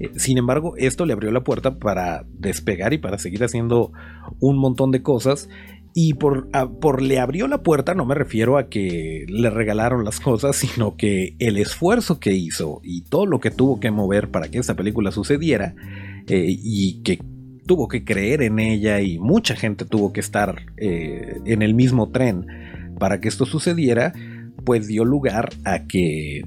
Eh, 0.00 0.10
sin 0.16 0.38
embargo, 0.38 0.74
esto 0.76 1.06
le 1.06 1.12
abrió 1.12 1.30
la 1.30 1.44
puerta 1.44 1.78
para 1.78 2.24
despegar 2.38 2.92
y 2.92 2.98
para 2.98 3.18
seguir 3.18 3.42
haciendo 3.44 3.92
un 4.40 4.58
montón 4.58 4.90
de 4.90 5.02
cosas. 5.02 5.48
Y 5.94 6.14
por, 6.14 6.48
por 6.80 7.02
le 7.02 7.18
abrió 7.18 7.48
la 7.48 7.62
puerta 7.62 7.94
no 7.94 8.04
me 8.04 8.14
refiero 8.14 8.58
a 8.58 8.68
que 8.68 9.24
le 9.26 9.50
regalaron 9.50 10.04
las 10.04 10.20
cosas, 10.20 10.56
sino 10.74 10.96
que 10.96 11.34
el 11.38 11.56
esfuerzo 11.56 12.20
que 12.20 12.34
hizo 12.34 12.80
y 12.84 13.02
todo 13.02 13.26
lo 13.26 13.40
que 13.40 13.50
tuvo 13.50 13.80
que 13.80 13.90
mover 13.90 14.30
para 14.30 14.48
que 14.48 14.58
esta 14.58 14.74
película 14.74 15.10
sucediera 15.10 15.74
eh, 16.28 16.44
y 16.46 17.02
que 17.02 17.18
tuvo 17.66 17.88
que 17.88 18.04
creer 18.04 18.42
en 18.42 18.60
ella 18.60 19.00
y 19.00 19.18
mucha 19.18 19.54
gente 19.54 19.84
tuvo 19.84 20.10
que 20.10 20.20
estar 20.20 20.56
en 20.78 21.60
el 21.60 21.74
mismo 21.74 22.08
tren 22.08 22.46
para 22.98 23.20
que 23.20 23.28
esto 23.28 23.46
sucediera, 23.46 24.12
pues 24.64 24.86
dio 24.86 25.04
lugar 25.04 25.50
a 25.64 25.86
que 25.86 26.44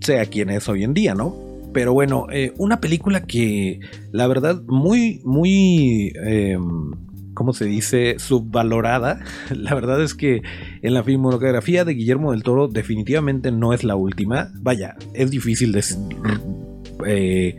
sea 0.00 0.26
quien 0.26 0.50
es 0.50 0.68
hoy 0.68 0.84
en 0.84 0.94
día, 0.94 1.14
¿no? 1.14 1.34
Pero 1.72 1.92
bueno, 1.92 2.26
eh, 2.32 2.52
una 2.58 2.80
película 2.80 3.22
que 3.22 3.80
la 4.12 4.26
verdad 4.26 4.62
muy, 4.66 5.20
muy... 5.24 6.12
Em, 6.24 6.92
¿cómo 7.36 7.52
se 7.52 7.66
dice? 7.66 8.18
subvalorada. 8.18 9.20
La 9.54 9.74
verdad 9.74 10.02
es 10.02 10.14
que 10.14 10.42
en 10.82 10.94
la 10.94 11.04
filmografía 11.04 11.84
de 11.84 11.92
Guillermo 11.92 12.32
del 12.32 12.42
Toro 12.42 12.66
definitivamente 12.66 13.52
no 13.52 13.72
es 13.72 13.84
la 13.84 13.94
última. 13.94 14.50
Vaya, 14.54 14.96
es 15.14 15.30
difícil. 15.30 15.78
Eh, 17.06 17.58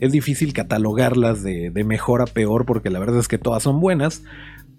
es 0.00 0.12
difícil 0.12 0.52
catalogarlas 0.52 1.42
de, 1.42 1.72
mejor 1.84 2.22
a 2.22 2.26
peor 2.26 2.66
porque 2.66 2.90
la 2.90 3.00
verdad 3.00 3.18
es 3.18 3.28
que 3.28 3.38
todas 3.38 3.64
son 3.64 3.80
buenas. 3.80 4.22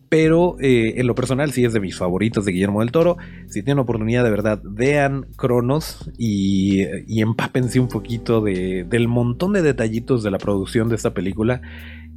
Pero 0.10 0.58
eh, 0.60 0.96
en 0.98 1.08
lo 1.08 1.16
personal 1.16 1.52
sí 1.52 1.64
es 1.64 1.74
de 1.74 1.80
mis 1.80 1.96
favoritos 1.96 2.44
de 2.44 2.52
Guillermo 2.52 2.82
del 2.82 2.92
Toro. 2.92 3.18
Si 3.48 3.62
tienen 3.62 3.80
oportunidad 3.80 4.24
de 4.24 4.32
verdad, 4.32 4.60
vean 4.64 5.28
Cronos 5.38 6.12
y, 6.18 6.82
y 7.08 7.22
empápense 7.22 7.80
un 7.80 7.88
poquito 7.88 8.42
de, 8.42 8.86
del 8.90 9.08
montón 9.08 9.54
de 9.54 9.62
detallitos 9.62 10.24
de 10.24 10.32
la 10.32 10.40
producción 10.40 10.90
de 10.90 10.96
esta 10.96 11.14
película 11.14 11.62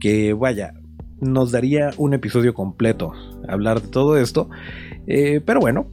que 0.00 0.32
vaya, 0.32 0.74
nos 1.20 1.52
daría 1.52 1.90
un 1.98 2.14
episodio 2.14 2.54
completo 2.54 3.12
hablar 3.46 3.82
de 3.82 3.88
todo 3.88 4.16
esto. 4.16 4.48
Eh, 5.06 5.40
pero 5.44 5.60
bueno, 5.60 5.88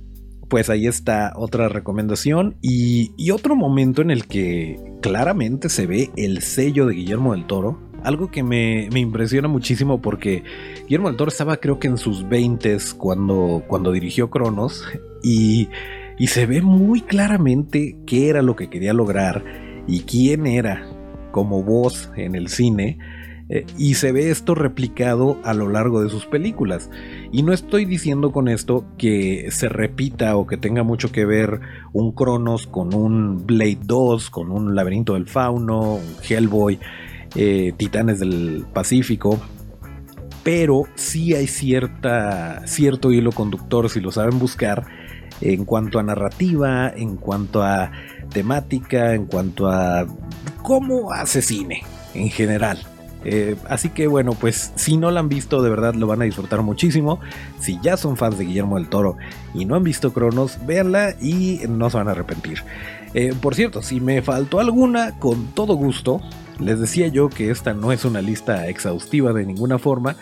pues 0.49 0.69
ahí 0.69 0.87
está 0.87 1.33
otra 1.35 1.69
recomendación 1.69 2.57
y, 2.61 3.11
y, 3.17 3.31
otro 3.31 3.55
momento 3.55 4.01
en 4.01 4.09
el 4.09 4.25
que 4.25 4.79
claramente 5.01 5.69
se 5.69 5.85
ve 5.85 6.09
el 6.17 6.41
sello 6.41 6.87
de 6.87 6.95
Guillermo 6.95 7.33
del 7.33 7.45
Toro. 7.45 7.88
Algo 8.03 8.31
que 8.31 8.43
me, 8.43 8.89
me 8.91 8.99
impresiona 8.99 9.47
muchísimo 9.47 10.01
porque 10.01 10.43
Guillermo 10.83 11.07
del 11.07 11.17
Toro 11.17 11.29
estaba 11.29 11.57
creo 11.57 11.79
que 11.79 11.87
en 11.87 11.97
sus 11.97 12.27
20 12.27 12.77
cuando, 12.97 13.63
cuando 13.67 13.91
dirigió 13.91 14.29
Cronos 14.29 14.83
y, 15.23 15.69
y 16.17 16.27
se 16.27 16.45
ve 16.45 16.61
muy 16.61 17.01
claramente 17.01 17.97
qué 18.05 18.29
era 18.29 18.41
lo 18.41 18.55
que 18.55 18.69
quería 18.69 18.93
lograr 18.93 19.43
y 19.87 20.01
quién 20.01 20.47
era 20.47 20.87
como 21.31 21.63
voz 21.63 22.11
en 22.15 22.35
el 22.35 22.49
cine 22.49 22.97
eh, 23.51 23.65
y 23.79 23.95
se 23.95 24.11
ve 24.11 24.29
esto 24.29 24.53
replicado 24.53 25.39
a 25.43 25.55
lo 25.55 25.69
largo 25.69 26.03
de 26.03 26.09
sus 26.09 26.27
películas. 26.27 26.89
Y 27.31 27.41
no 27.41 27.51
estoy 27.51 27.85
diciendo 27.85 28.31
con 28.31 28.47
esto 28.47 28.85
que 28.97 29.47
se 29.51 29.69
repita 29.69 30.37
o 30.37 30.45
que 30.45 30.57
tenga 30.57 30.83
mucho 30.83 31.11
que 31.11 31.25
ver 31.25 31.59
un 31.91 32.11
Cronos 32.11 32.67
con 32.67 32.93
un 32.93 33.47
Blade 33.47 33.79
2, 33.83 34.29
con 34.29 34.51
un 34.51 34.75
Laberinto 34.75 35.15
del 35.15 35.25
Fauno, 35.25 35.95
un 35.95 36.15
Hellboy, 36.27 36.79
eh, 37.35 37.73
Titanes 37.77 38.19
del 38.19 38.65
Pacífico. 38.73 39.39
Pero 40.43 40.83
sí 40.95 41.35
hay 41.35 41.47
cierta, 41.47 42.65
cierto 42.65 43.11
hilo 43.11 43.31
conductor, 43.31 43.89
si 43.89 43.99
lo 43.99 44.11
saben 44.11 44.39
buscar, 44.39 44.85
en 45.41 45.65
cuanto 45.65 45.99
a 45.99 46.03
narrativa, 46.03 46.89
en 46.89 47.17
cuanto 47.17 47.61
a 47.61 47.91
temática, 48.31 49.13
en 49.13 49.25
cuanto 49.25 49.67
a 49.67 50.07
cómo 50.63 51.11
hace 51.11 51.41
cine 51.41 51.83
en 52.13 52.29
general. 52.29 52.79
Eh, 53.25 53.57
así 53.67 53.89
que 53.89 54.07
bueno, 54.07 54.33
pues 54.33 54.71
si 54.75 54.95
no 54.95 55.11
la 55.11 55.19
han 55.19 55.27
visto, 55.29 55.61
de 55.61 55.69
verdad 55.69 55.93
lo 55.93 56.07
van 56.07 56.21
a 56.21 56.25
disfrutar 56.25 56.61
muchísimo. 56.61 57.19
Si 57.59 57.79
ya 57.81 57.97
son 57.97 58.17
fans 58.17 58.37
de 58.37 58.45
Guillermo 58.45 58.77
del 58.77 58.87
Toro 58.87 59.17
y 59.53 59.65
no 59.65 59.75
han 59.75 59.83
visto 59.83 60.13
Cronos, 60.13 60.57
véanla 60.65 61.15
y 61.21 61.61
no 61.67 61.89
se 61.89 61.97
van 61.97 62.07
a 62.07 62.11
arrepentir. 62.11 62.63
Eh, 63.13 63.33
por 63.39 63.55
cierto, 63.55 63.81
si 63.81 63.99
me 63.99 64.21
faltó 64.21 64.59
alguna, 64.59 65.17
con 65.19 65.47
todo 65.47 65.75
gusto, 65.75 66.21
les 66.59 66.79
decía 66.79 67.07
yo 67.07 67.29
que 67.29 67.51
esta 67.51 67.73
no 67.73 67.91
es 67.91 68.05
una 68.05 68.21
lista 68.21 68.67
exhaustiva 68.67 69.33
de 69.33 69.45
ninguna 69.45 69.79
forma, 69.79 70.15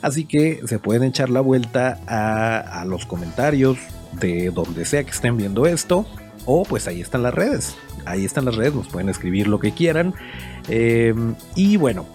así 0.00 0.24
que 0.24 0.60
se 0.66 0.78
pueden 0.78 1.04
echar 1.04 1.30
la 1.30 1.40
vuelta 1.40 2.00
a, 2.06 2.84
los 2.86 3.06
comentarios 3.06 3.78
de 4.12 4.50
donde 4.50 4.84
sea 4.84 5.04
que 5.04 5.10
estén 5.10 5.36
viendo 5.36 5.66
esto, 5.66 6.06
o 6.44 6.64
pues 6.64 6.88
ahí 6.88 7.00
están 7.00 7.22
las 7.22 7.34
redes. 7.34 7.76
Ahí 8.04 8.24
están 8.24 8.44
las 8.44 8.56
redes, 8.56 8.74
nos 8.74 8.88
pueden 8.88 9.08
escribir 9.08 9.46
lo 9.46 9.60
que 9.60 9.72
quieran. 9.72 10.12
Eh, 10.68 11.14
y 11.54 11.76
bueno, 11.76 12.06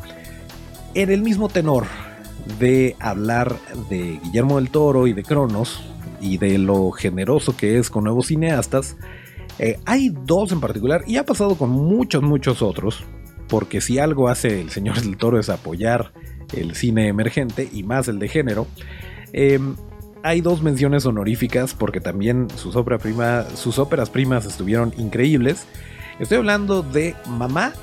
en 0.93 1.09
el 1.09 1.21
mismo 1.21 1.47
tenor 1.47 1.85
de 2.59 2.95
hablar 2.99 3.55
de 3.89 4.19
Guillermo 4.23 4.57
del 4.57 4.69
Toro 4.69 5.07
y 5.07 5.13
de 5.13 5.23
Cronos 5.23 5.81
y 6.19 6.37
de 6.37 6.57
lo 6.57 6.91
generoso 6.91 7.55
que 7.55 7.77
es 7.77 7.89
con 7.89 8.03
nuevos 8.03 8.27
cineastas, 8.27 8.97
eh, 9.59 9.79
hay 9.85 10.09
dos 10.09 10.51
en 10.51 10.59
particular 10.59 11.03
y 11.07 11.17
ha 11.17 11.25
pasado 11.25 11.55
con 11.55 11.69
muchos, 11.69 12.21
muchos 12.21 12.61
otros, 12.61 13.03
porque 13.47 13.81
si 13.81 13.99
algo 13.99 14.29
hace 14.29 14.61
el 14.61 14.69
señor 14.69 15.01
del 15.01 15.17
Toro 15.17 15.39
es 15.39 15.49
apoyar 15.49 16.11
el 16.53 16.75
cine 16.75 17.07
emergente 17.07 17.69
y 17.71 17.83
más 17.83 18.07
el 18.07 18.19
de 18.19 18.27
género. 18.27 18.67
Em, 19.33 19.75
hay 20.23 20.41
dos 20.41 20.61
menciones 20.61 21.05
honoríficas 21.05 21.73
porque 21.73 21.99
también 21.99 22.47
sus, 22.55 22.75
prima, 23.01 23.43
sus 23.55 23.79
óperas 23.79 24.09
primas 24.09 24.45
estuvieron 24.45 24.93
increíbles. 24.97 25.67
Estoy 26.19 26.37
hablando 26.37 26.81
de 26.81 27.15
Mamá 27.27 27.73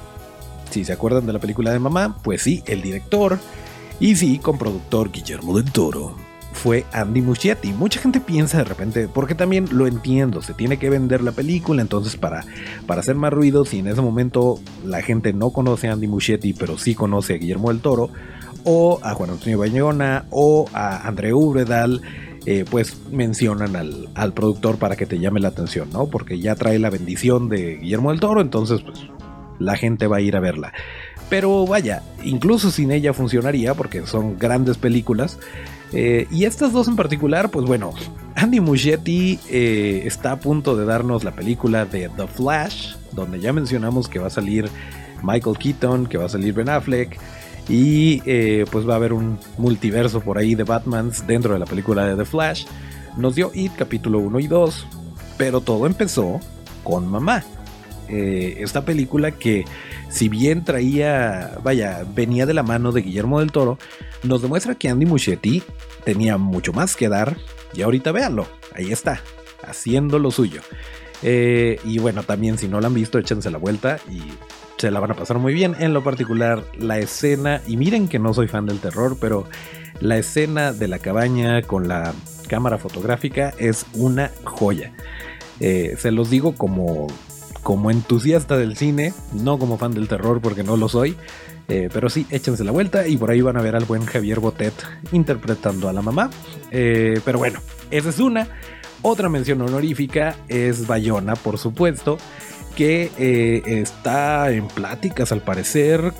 si 0.74 0.84
se 0.84 0.92
acuerdan 0.92 1.24
de 1.24 1.32
la 1.32 1.38
película 1.38 1.72
de 1.72 1.78
mamá, 1.78 2.18
pues 2.22 2.42
sí, 2.42 2.62
el 2.66 2.82
director 2.82 3.38
y 4.00 4.16
sí, 4.16 4.38
con 4.38 4.58
productor 4.58 5.12
Guillermo 5.12 5.56
del 5.56 5.70
Toro 5.70 6.23
fue 6.54 6.86
Andy 6.92 7.20
Muschietti. 7.20 7.72
Mucha 7.72 8.00
gente 8.00 8.20
piensa 8.20 8.58
de 8.58 8.64
repente, 8.64 9.08
porque 9.12 9.34
también 9.34 9.68
lo 9.72 9.86
entiendo, 9.86 10.40
se 10.40 10.54
tiene 10.54 10.78
que 10.78 10.88
vender 10.88 11.20
la 11.20 11.32
película, 11.32 11.82
entonces 11.82 12.16
para, 12.16 12.46
para 12.86 13.00
hacer 13.00 13.16
más 13.16 13.32
ruido, 13.32 13.64
si 13.64 13.80
en 13.80 13.88
ese 13.88 14.00
momento 14.00 14.58
la 14.84 15.02
gente 15.02 15.32
no 15.32 15.50
conoce 15.50 15.88
a 15.88 15.92
Andy 15.92 16.06
Muschietti, 16.06 16.54
pero 16.54 16.78
sí 16.78 16.94
conoce 16.94 17.34
a 17.34 17.36
Guillermo 17.36 17.68
del 17.68 17.80
Toro, 17.80 18.08
o 18.62 19.00
a 19.02 19.12
Juan 19.14 19.30
Antonio 19.30 19.58
Bañona, 19.58 20.24
o 20.30 20.66
a 20.72 21.06
André 21.06 21.34
Ubredal, 21.34 22.00
eh, 22.46 22.64
pues 22.70 22.96
mencionan 23.10 23.74
al, 23.74 24.08
al, 24.14 24.32
productor 24.32 24.78
para 24.78 24.96
que 24.96 25.06
te 25.06 25.18
llame 25.18 25.40
la 25.40 25.48
atención, 25.48 25.90
¿no? 25.92 26.06
Porque 26.06 26.38
ya 26.38 26.54
trae 26.54 26.78
la 26.78 26.90
bendición 26.90 27.48
de 27.48 27.76
Guillermo 27.76 28.10
del 28.10 28.20
Toro, 28.20 28.40
entonces 28.40 28.80
pues 28.82 29.00
la 29.58 29.76
gente 29.76 30.06
va 30.06 30.18
a 30.18 30.20
ir 30.20 30.36
a 30.36 30.40
verla. 30.40 30.72
Pero 31.28 31.66
vaya, 31.66 32.02
incluso 32.22 32.70
sin 32.70 32.90
ella 32.90 33.12
funcionaría 33.12 33.74
porque 33.74 34.06
son 34.06 34.38
grandes 34.38 34.76
películas. 34.76 35.38
Eh, 35.96 36.26
y 36.30 36.44
estas 36.44 36.72
dos 36.72 36.88
en 36.88 36.96
particular, 36.96 37.50
pues 37.50 37.66
bueno, 37.66 37.92
Andy 38.34 38.58
Muschietti 38.58 39.38
eh, 39.48 40.02
está 40.04 40.32
a 40.32 40.40
punto 40.40 40.76
de 40.76 40.84
darnos 40.84 41.22
la 41.22 41.30
película 41.30 41.84
de 41.84 42.08
The 42.08 42.26
Flash, 42.26 42.96
donde 43.12 43.38
ya 43.38 43.52
mencionamos 43.52 44.08
que 44.08 44.18
va 44.18 44.26
a 44.26 44.30
salir 44.30 44.68
Michael 45.22 45.56
Keaton, 45.56 46.06
que 46.08 46.18
va 46.18 46.24
a 46.24 46.28
salir 46.28 46.52
Ben 46.52 46.68
Affleck, 46.68 47.16
y 47.68 48.20
eh, 48.26 48.64
pues 48.72 48.88
va 48.88 48.94
a 48.94 48.96
haber 48.96 49.12
un 49.12 49.38
multiverso 49.56 50.20
por 50.20 50.36
ahí 50.36 50.56
de 50.56 50.64
Batmans 50.64 51.28
dentro 51.28 51.52
de 51.52 51.60
la 51.60 51.66
película 51.66 52.04
de 52.06 52.16
The 52.16 52.24
Flash. 52.24 52.66
Nos 53.16 53.36
dio 53.36 53.52
It 53.54 53.72
capítulo 53.78 54.18
1 54.18 54.40
y 54.40 54.48
2, 54.48 54.86
pero 55.38 55.60
todo 55.60 55.86
empezó 55.86 56.40
con 56.82 57.06
mamá. 57.06 57.44
Esta 58.08 58.84
película 58.84 59.30
que 59.30 59.64
si 60.08 60.28
bien 60.28 60.64
traía, 60.64 61.58
vaya, 61.62 62.04
venía 62.14 62.46
de 62.46 62.54
la 62.54 62.62
mano 62.62 62.92
de 62.92 63.02
Guillermo 63.02 63.40
del 63.40 63.52
Toro, 63.52 63.78
nos 64.22 64.42
demuestra 64.42 64.74
que 64.74 64.88
Andy 64.88 65.06
Muschietti 65.06 65.62
tenía 66.04 66.36
mucho 66.38 66.72
más 66.72 66.96
que 66.96 67.08
dar 67.08 67.36
y 67.74 67.82
ahorita 67.82 68.12
véanlo, 68.12 68.46
ahí 68.74 68.92
está, 68.92 69.20
haciendo 69.66 70.18
lo 70.18 70.30
suyo. 70.30 70.60
Eh, 71.22 71.80
y 71.84 71.98
bueno, 71.98 72.22
también 72.22 72.58
si 72.58 72.68
no 72.68 72.80
la 72.80 72.88
han 72.88 72.94
visto, 72.94 73.18
échense 73.18 73.50
la 73.50 73.58
vuelta 73.58 73.98
y 74.10 74.20
se 74.76 74.90
la 74.90 75.00
van 75.00 75.12
a 75.12 75.14
pasar 75.14 75.38
muy 75.38 75.54
bien. 75.54 75.74
En 75.78 75.94
lo 75.94 76.04
particular, 76.04 76.62
la 76.78 76.98
escena, 76.98 77.62
y 77.66 77.76
miren 77.76 78.08
que 78.08 78.18
no 78.18 78.34
soy 78.34 78.48
fan 78.48 78.66
del 78.66 78.80
terror, 78.80 79.16
pero 79.20 79.46
la 80.00 80.18
escena 80.18 80.72
de 80.72 80.88
la 80.88 80.98
cabaña 80.98 81.62
con 81.62 81.88
la 81.88 82.12
cámara 82.48 82.78
fotográfica 82.78 83.54
es 83.58 83.86
una 83.94 84.30
joya. 84.44 84.92
Eh, 85.60 85.96
se 85.98 86.10
los 86.10 86.30
digo 86.30 86.54
como 86.54 87.06
como 87.64 87.90
entusiasta 87.90 88.56
del 88.56 88.76
cine, 88.76 89.12
no 89.32 89.58
como 89.58 89.78
fan 89.78 89.92
del 89.92 90.06
terror 90.06 90.40
porque 90.40 90.62
no 90.62 90.76
lo 90.76 90.88
soy. 90.88 91.16
Eh, 91.66 91.88
pero 91.92 92.10
sí, 92.10 92.26
échense 92.30 92.62
la 92.62 92.72
vuelta 92.72 93.08
y 93.08 93.16
por 93.16 93.30
ahí 93.30 93.40
van 93.40 93.56
a 93.56 93.62
ver 93.62 93.74
al 93.74 93.86
buen 93.86 94.04
Javier 94.04 94.38
Botet 94.38 94.74
interpretando 95.10 95.88
a 95.88 95.92
la 95.92 96.02
mamá. 96.02 96.30
Eh, 96.70 97.20
pero 97.24 97.38
bueno, 97.38 97.58
esa 97.90 98.10
es 98.10 98.20
una. 98.20 98.46
Otra 99.02 99.28
mención 99.28 99.60
honorífica 99.62 100.36
es 100.46 100.86
Bayona, 100.86 101.36
por 101.36 101.58
supuesto, 101.58 102.18
que 102.76 103.10
eh, 103.18 103.62
está 103.66 104.50
en 104.52 104.68
pláticas 104.68 105.32
al 105.32 105.40
parecer 105.40 106.12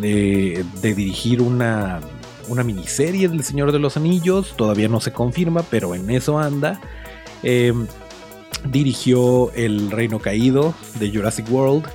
de, 0.00 0.64
dirigir 0.82 1.40
una, 1.40 2.00
una 2.48 2.64
miniserie 2.64 3.28
del 3.28 3.44
Señor 3.44 3.70
de 3.70 3.78
los 3.78 3.96
Anillos. 3.96 4.54
Todavía 4.56 4.88
no 4.88 5.00
se 5.00 5.12
confirma, 5.12 5.62
pero 5.62 5.94
en 5.94 6.10
eso 6.10 6.40
anda 6.40 6.80
dirigió 8.64 9.52
El 9.52 9.90
Reino 9.90 10.18
Caído 10.18 10.74
de 10.98 11.10
Jurassic 11.10 11.50
World 11.50 11.86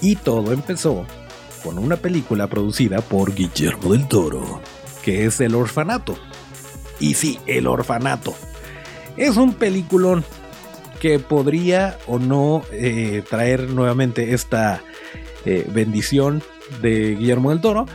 y 0.00 0.16
todo 0.16 0.52
empezó 0.52 1.04
con 1.62 1.78
una 1.78 1.96
película 1.96 2.46
producida 2.46 3.00
por 3.00 3.34
Guillermo 3.34 3.92
del 3.92 4.08
Toro, 4.08 4.60
que 5.02 5.26
es 5.26 5.40
El 5.40 5.54
Orfanato. 5.54 6.16
Y 6.98 7.14
sí, 7.14 7.38
El 7.46 7.66
Orfanato. 7.66 8.34
Es 9.16 9.36
un 9.36 9.54
peliculón 9.54 10.24
que 11.00 11.18
podría 11.18 11.98
o 12.06 12.18
no 12.18 12.62
eh, 12.72 13.22
traer 13.28 13.70
nuevamente 13.70 14.34
esta 14.34 14.82
eh, 15.44 15.66
bendición 15.72 16.42
de 16.82 17.16
Guillermo 17.16 17.50
del 17.50 17.60
Toro, 17.60 17.86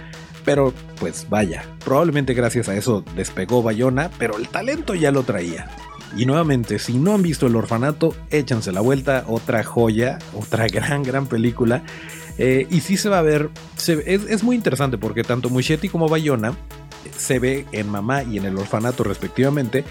pero 0.44 0.74
pues 1.00 1.28
vaya, 1.30 1.66
probablemente 1.84 2.34
gracias 2.34 2.70
a 2.70 2.76
eso 2.76 3.04
despegó 3.16 3.62
Bayona, 3.62 4.10
pero 4.18 4.38
el 4.38 4.48
talento 4.50 4.96
ya 4.96 5.12
lo 5.12 5.24
traía. 5.24 5.70
Y 6.18 6.26
nuevamente, 6.26 6.80
si 6.80 6.94
no 6.94 7.14
han 7.14 7.22
visto 7.22 7.48
El 7.48 7.56
Orfanato, 7.56 8.16
échanse 8.30 8.72
la 8.72 8.82
vuelta, 8.82 9.26
otra 9.28 9.64
joya, 9.64 10.20
otra 10.34 10.68
gran, 10.72 11.04
gran 11.04 11.28
película. 11.28 11.84
Eh, 12.38 12.68
y 12.70 12.82
sí 12.82 12.98
se 12.98 13.10
va 13.10 13.20
a 13.20 13.22
ver, 13.22 13.50
es, 13.88 14.44
muy 14.44 14.56
interesante 14.56 14.98
porque 14.98 15.24
tanto 15.24 15.50
Muschetti 15.50 15.88
como 15.88 16.10
Bayona 16.10 16.54
se 17.18 17.40
ve 17.40 17.66
en 17.72 17.90
Mamá 17.90 18.24
y 18.24 18.38
en 18.38 18.46
El 18.46 18.58
Orfanato 18.58 19.04
respectivamente, 19.06 19.86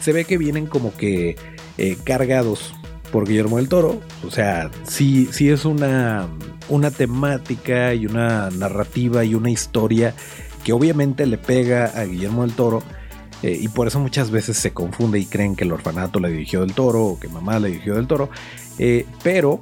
se 0.00 0.12
ve 0.12 0.24
que 0.24 0.38
vienen 0.38 0.66
como 0.66 0.94
que 0.96 1.36
eh, 1.76 1.96
cargados 2.04 2.72
por 3.10 3.26
Guillermo 3.26 3.56
del 3.56 3.68
Toro. 3.68 4.00
O 4.24 4.30
sea, 4.30 4.70
sí, 4.84 5.28
sí 5.32 5.50
es 5.50 5.64
una, 5.64 6.28
una 6.68 6.90
temática 6.90 7.94
y 7.94 8.06
una 8.06 8.50
narrativa 8.50 9.24
y 9.24 9.34
una 9.34 9.50
historia 9.50 10.14
que 10.64 10.72
obviamente 10.72 11.26
le 11.26 11.38
pega 11.38 11.86
a 11.86 12.04
Guillermo 12.04 12.42
del 12.42 12.52
Toro 12.54 12.82
eh, 13.42 13.56
y 13.60 13.68
por 13.68 13.86
eso 13.86 14.00
muchas 14.00 14.30
veces 14.30 14.56
se 14.56 14.72
confunde 14.72 15.18
y 15.18 15.26
creen 15.26 15.54
que 15.54 15.64
el 15.64 15.72
orfanato 15.72 16.18
la 16.20 16.28
dirigió 16.28 16.60
del 16.60 16.74
toro 16.74 17.04
o 17.04 17.20
que 17.20 17.28
mamá 17.28 17.58
la 17.58 17.68
dirigió 17.68 17.94
del 17.94 18.06
toro. 18.06 18.30
Eh, 18.78 19.06
pero 19.22 19.60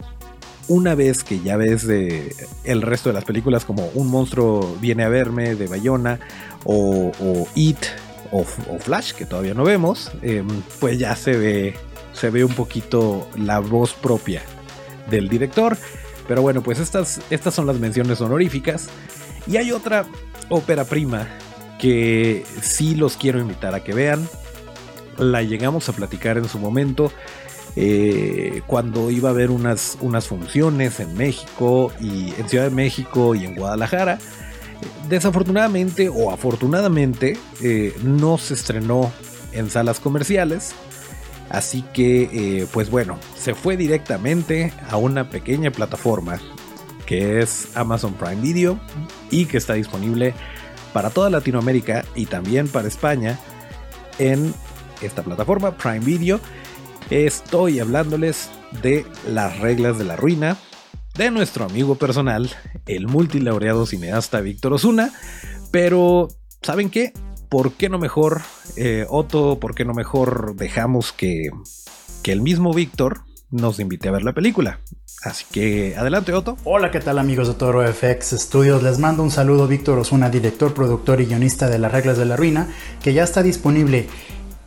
una 0.68 0.94
vez 0.94 1.22
que 1.22 1.40
ya 1.40 1.56
ves 1.56 1.86
el 2.64 2.82
resto 2.82 3.10
de 3.10 3.12
las 3.12 3.24
películas 3.24 3.64
como 3.64 3.86
Un 3.94 4.08
monstruo 4.08 4.76
viene 4.80 5.04
a 5.04 5.08
verme 5.08 5.54
de 5.54 5.66
Bayona 5.68 6.18
o, 6.64 7.12
It 7.54 7.78
o, 8.32 8.44
Flash, 8.44 9.12
que 9.12 9.24
todavía 9.24 9.54
no 9.54 9.62
vemos, 9.62 10.10
em, 10.22 10.48
pues 10.80 10.98
ya 10.98 11.14
se 11.14 11.36
ve, 11.36 11.74
se 12.12 12.30
ve 12.30 12.44
un 12.44 12.52
poquito 12.54 13.28
la 13.36 13.60
voz 13.60 13.92
propia 13.92 14.42
del 15.08 15.28
director. 15.28 15.78
Pero 16.26 16.42
bueno, 16.42 16.62
pues 16.62 16.80
estas, 16.80 17.20
estas 17.30 17.54
son 17.54 17.68
las 17.68 17.78
menciones 17.78 18.20
honoríficas. 18.20 18.88
Y 19.46 19.58
hay 19.58 19.70
otra 19.70 20.06
ópera 20.48 20.84
prima 20.84 21.28
que 21.78 22.44
sí 22.62 22.94
los 22.94 23.16
quiero 23.16 23.40
invitar 23.40 23.74
a 23.74 23.82
que 23.82 23.94
vean. 23.94 24.28
La 25.18 25.42
llegamos 25.42 25.88
a 25.88 25.92
platicar 25.92 26.38
en 26.38 26.48
su 26.48 26.58
momento. 26.58 27.10
Eh, 27.78 28.62
cuando 28.66 29.10
iba 29.10 29.28
a 29.28 29.32
haber 29.32 29.50
unas, 29.50 29.98
unas 30.00 30.26
funciones 30.26 30.98
en 30.98 31.14
México 31.14 31.92
y 32.00 32.32
en 32.38 32.48
Ciudad 32.48 32.64
de 32.64 32.70
México 32.70 33.34
y 33.34 33.44
en 33.44 33.54
Guadalajara. 33.54 34.18
Desafortunadamente 35.08 36.08
o 36.08 36.30
afortunadamente 36.30 37.38
eh, 37.62 37.94
no 38.02 38.38
se 38.38 38.54
estrenó 38.54 39.12
en 39.52 39.70
salas 39.70 40.00
comerciales. 40.00 40.74
Así 41.50 41.84
que, 41.92 42.28
eh, 42.32 42.66
pues 42.72 42.90
bueno, 42.90 43.18
se 43.38 43.54
fue 43.54 43.76
directamente 43.76 44.72
a 44.88 44.96
una 44.96 45.30
pequeña 45.30 45.70
plataforma 45.70 46.40
que 47.06 47.38
es 47.38 47.68
Amazon 47.76 48.14
Prime 48.14 48.42
Video 48.42 48.80
y 49.30 49.46
que 49.46 49.58
está 49.58 49.74
disponible 49.74 50.34
para 50.96 51.10
toda 51.10 51.28
Latinoamérica 51.28 52.06
y 52.14 52.24
también 52.24 52.68
para 52.68 52.88
España 52.88 53.38
en 54.18 54.54
esta 55.02 55.22
plataforma 55.22 55.76
Prime 55.76 55.98
Video. 55.98 56.40
Estoy 57.10 57.80
hablándoles 57.80 58.48
de 58.80 59.04
las 59.28 59.58
reglas 59.58 59.98
de 59.98 60.04
la 60.04 60.16
ruina 60.16 60.56
de 61.14 61.30
nuestro 61.30 61.66
amigo 61.66 61.96
personal, 61.96 62.50
el 62.86 63.08
multilaureado 63.08 63.84
cineasta 63.84 64.40
Víctor 64.40 64.72
Osuna. 64.72 65.12
Pero, 65.70 66.28
¿saben 66.62 66.88
qué? 66.88 67.12
¿Por 67.50 67.72
qué 67.72 67.90
no 67.90 67.98
mejor, 67.98 68.40
eh, 68.76 69.04
Otto, 69.10 69.60
por 69.60 69.74
qué 69.74 69.84
no 69.84 69.92
mejor 69.92 70.56
dejamos 70.56 71.12
que, 71.12 71.50
que 72.22 72.32
el 72.32 72.40
mismo 72.40 72.72
Víctor 72.72 73.20
nos 73.50 73.78
invite 73.80 74.08
a 74.08 74.12
ver 74.12 74.22
la 74.22 74.32
película? 74.32 74.80
Así 75.22 75.44
que 75.50 75.96
adelante, 75.96 76.32
Otto. 76.32 76.56
Hola, 76.64 76.90
¿qué 76.90 77.00
tal 77.00 77.18
amigos 77.18 77.48
de 77.48 77.54
Toro 77.54 77.86
FX 77.86 78.38
Studios? 78.38 78.82
Les 78.82 78.98
mando 78.98 79.22
un 79.22 79.30
saludo, 79.30 79.66
Víctor 79.66 79.98
Osuna, 79.98 80.30
director, 80.30 80.74
productor 80.74 81.20
y 81.20 81.26
guionista 81.26 81.68
de 81.68 81.78
Las 81.78 81.92
Reglas 81.92 82.18
de 82.18 82.26
la 82.26 82.36
Ruina, 82.36 82.68
que 83.02 83.12
ya 83.12 83.24
está 83.24 83.42
disponible 83.42 84.08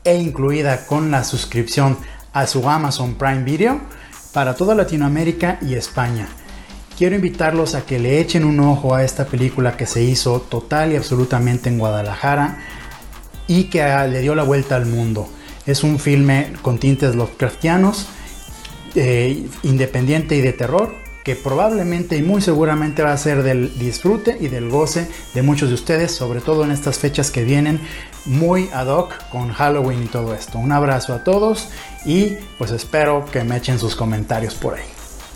e 0.04 0.16
incluida 0.16 0.86
con 0.86 1.12
la 1.12 1.24
suscripción 1.24 1.98
a 2.34 2.48
su 2.48 2.68
Amazon 2.70 3.16
Prime 3.16 3.44
Video 3.44 3.82
para 4.34 4.56
toda 4.56 4.76
Latinoamérica 4.76 5.60
y 5.62 5.76
España. 5.76 6.28
Quiero 6.98 7.16
invitarlos 7.16 7.76
a 7.76 7.86
que 7.86 8.00
le 8.00 8.20
echen 8.20 8.44
un 8.44 8.60
ojo 8.60 8.94
a 8.94 9.04
esta 9.04 9.26
película 9.26 9.78
que 9.78 9.86
se 9.86 10.04
hizo 10.04 10.42
total 10.42 10.92
y 10.92 10.98
absolutamente 10.98 11.70
en 11.70 11.80
Guadalajara 11.80 12.60
y 13.48 13.66
que 13.66 13.82
le 14.10 14.20
dio 14.20 14.36
la 14.36 14.44
vuelta 14.44 14.76
al 14.76 14.86
mundo. 14.86 15.30
Es 15.66 15.84
un 15.84 16.00
filme 16.00 16.54
con 16.62 16.78
tintes 16.78 17.16
Lovecraftianos 17.16 18.08
eh, 18.96 19.46
independiente 19.64 20.36
y 20.36 20.42
de 20.42 20.54
terror 20.54 20.94
que 21.24 21.36
probablemente 21.36 22.18
y 22.18 22.24
muy 22.24 22.42
seguramente 22.42 23.04
va 23.04 23.12
a 23.12 23.18
ser 23.18 23.44
del 23.44 23.78
disfrute 23.78 24.38
y 24.40 24.48
del 24.48 24.70
goce 24.70 25.08
de 25.34 25.42
muchos 25.42 25.70
de 25.70 25.76
ustedes, 25.76 26.16
sobre 26.16 26.42
todo 26.42 26.64
en 26.64 26.72
estas 26.72 26.98
fechas 26.98 27.30
que 27.30 27.44
vienen 27.44 27.80
muy 28.26 28.70
ad 28.74 28.88
hoc 28.88 29.14
con 29.30 29.52
Halloween 29.52 30.04
y 30.04 30.08
todo 30.08 30.34
esto. 30.34 30.58
Un 30.60 30.72
abrazo 30.72 31.14
a 31.14 31.24
todos 31.24 31.70
y 32.06 32.38
pues 32.58 32.72
espero 32.72 33.26
que 33.32 33.44
me 33.44 33.58
echen 33.58 33.80
sus 33.80 33.96
comentarios 33.96 34.56
por 34.56 34.76
ahí. 34.76 34.86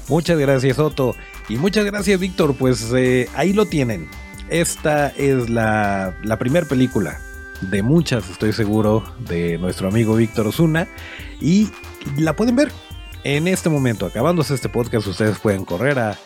Muchas 0.07 0.37
gracias 0.37 0.79
Otto 0.79 1.15
y 1.49 1.57
muchas 1.57 1.85
gracias 1.85 2.19
Víctor, 2.19 2.55
pues 2.55 2.91
eh, 2.95 3.27
ahí 3.35 3.53
lo 3.53 3.65
tienen. 3.65 4.07
Esta 4.49 5.09
es 5.09 5.49
la, 5.49 6.15
la 6.23 6.39
primera 6.39 6.65
película 6.65 7.19
de 7.61 7.81
muchas, 7.81 8.29
estoy 8.29 8.53
seguro, 8.53 9.03
de 9.27 9.57
nuestro 9.57 9.87
amigo 9.87 10.15
Víctor 10.15 10.47
Osuna 10.47 10.87
y 11.39 11.69
la 12.17 12.35
pueden 12.35 12.55
ver 12.55 12.71
en 13.23 13.47
este 13.47 13.69
momento, 13.69 14.05
acabándose 14.05 14.53
este 14.53 14.69
podcast, 14.69 15.07
ustedes 15.07 15.39
pueden 15.39 15.65
correr 15.65 15.99
a, 15.99 16.17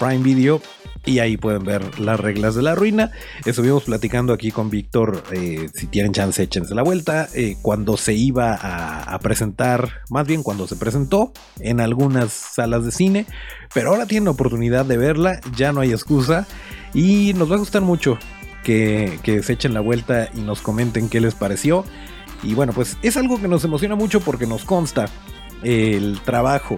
Prime 0.00 0.18
Video 0.18 0.60
y 1.04 1.20
ahí 1.20 1.36
pueden 1.36 1.62
ver 1.62 2.00
las 2.00 2.18
reglas 2.18 2.56
de 2.56 2.62
la 2.62 2.74
ruina. 2.74 3.12
Estuvimos 3.44 3.84
platicando 3.84 4.32
aquí 4.32 4.50
con 4.50 4.68
Víctor, 4.68 5.22
eh, 5.30 5.68
si 5.72 5.86
tienen 5.86 6.12
chance, 6.12 6.42
échense 6.42 6.74
la 6.74 6.82
vuelta. 6.82 7.28
Eh, 7.34 7.56
cuando 7.62 7.96
se 7.96 8.12
iba 8.12 8.58
a, 8.60 9.16
presentar, 9.20 10.02
más 10.10 10.26
bien 10.26 10.42
cuando 10.42 10.66
se 10.66 10.74
presentó 10.74 11.32
en 11.60 11.80
algunas 11.80 12.32
salas 12.32 12.84
de 12.84 12.90
cine, 12.90 13.26
pero 13.74 13.90
ahora 13.90 14.06
tienen 14.06 14.26
oportunidad 14.26 14.84
de 14.84 14.96
verla, 14.96 15.40
ya 15.56 15.72
no 15.72 15.82
hay 15.82 15.92
excusa 15.92 16.48
y 16.92 17.32
nos 17.34 17.48
va 17.48 17.54
a 17.54 17.58
gustar 17.58 17.82
mucho 17.82 18.18
que, 18.64 19.20
que 19.22 19.40
se 19.44 19.52
echen 19.52 19.72
la 19.72 19.80
vuelta 19.80 20.30
y 20.34 20.40
nos 20.40 20.62
comenten 20.62 21.08
qué 21.08 21.20
les 21.20 21.36
pareció. 21.36 21.84
Y 22.42 22.54
bueno, 22.54 22.72
pues 22.72 22.98
es 23.02 23.16
algo 23.16 23.40
que 23.40 23.46
nos 23.46 23.62
emociona 23.62 23.94
mucho 23.94 24.18
porque 24.20 24.48
nos 24.48 24.64
consta 24.64 25.08
el 25.62 26.20
trabajo 26.24 26.76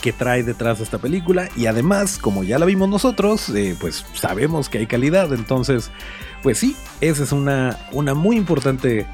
que 0.00 0.12
trae 0.12 0.42
detrás 0.42 0.78
de 0.78 0.84
esta 0.84 0.98
película. 0.98 1.48
Y 1.56 1.66
además 1.66 2.18
como 2.18 2.44
ya 2.44 2.58
la 2.58 2.66
vimos 2.66 2.88
nosotros 2.88 3.48
eh, 3.50 3.76
pues 3.80 4.04
sabemos 4.14 4.68
que 4.68 4.78
hay 4.78 4.86
calidad. 4.86 5.32
Entonces 5.32 5.90
pues 6.42 6.58
sí 6.58 6.76
esa 7.00 7.22
es 7.22 7.32
una, 7.32 7.78
una 7.92 8.14
muy 8.14 8.36
importante 8.36 9.06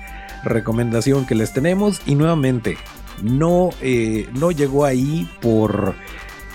recomendación 0.44 1.26
que 1.26 1.34
les 1.34 1.52
tenemos. 1.52 2.00
Y 2.06 2.14
nuevamente 2.14 2.78
no, 3.22 3.70
eh, 3.80 4.28
no 4.32 4.50
llegó 4.50 4.84
ahí 4.84 5.30
por 5.40 5.94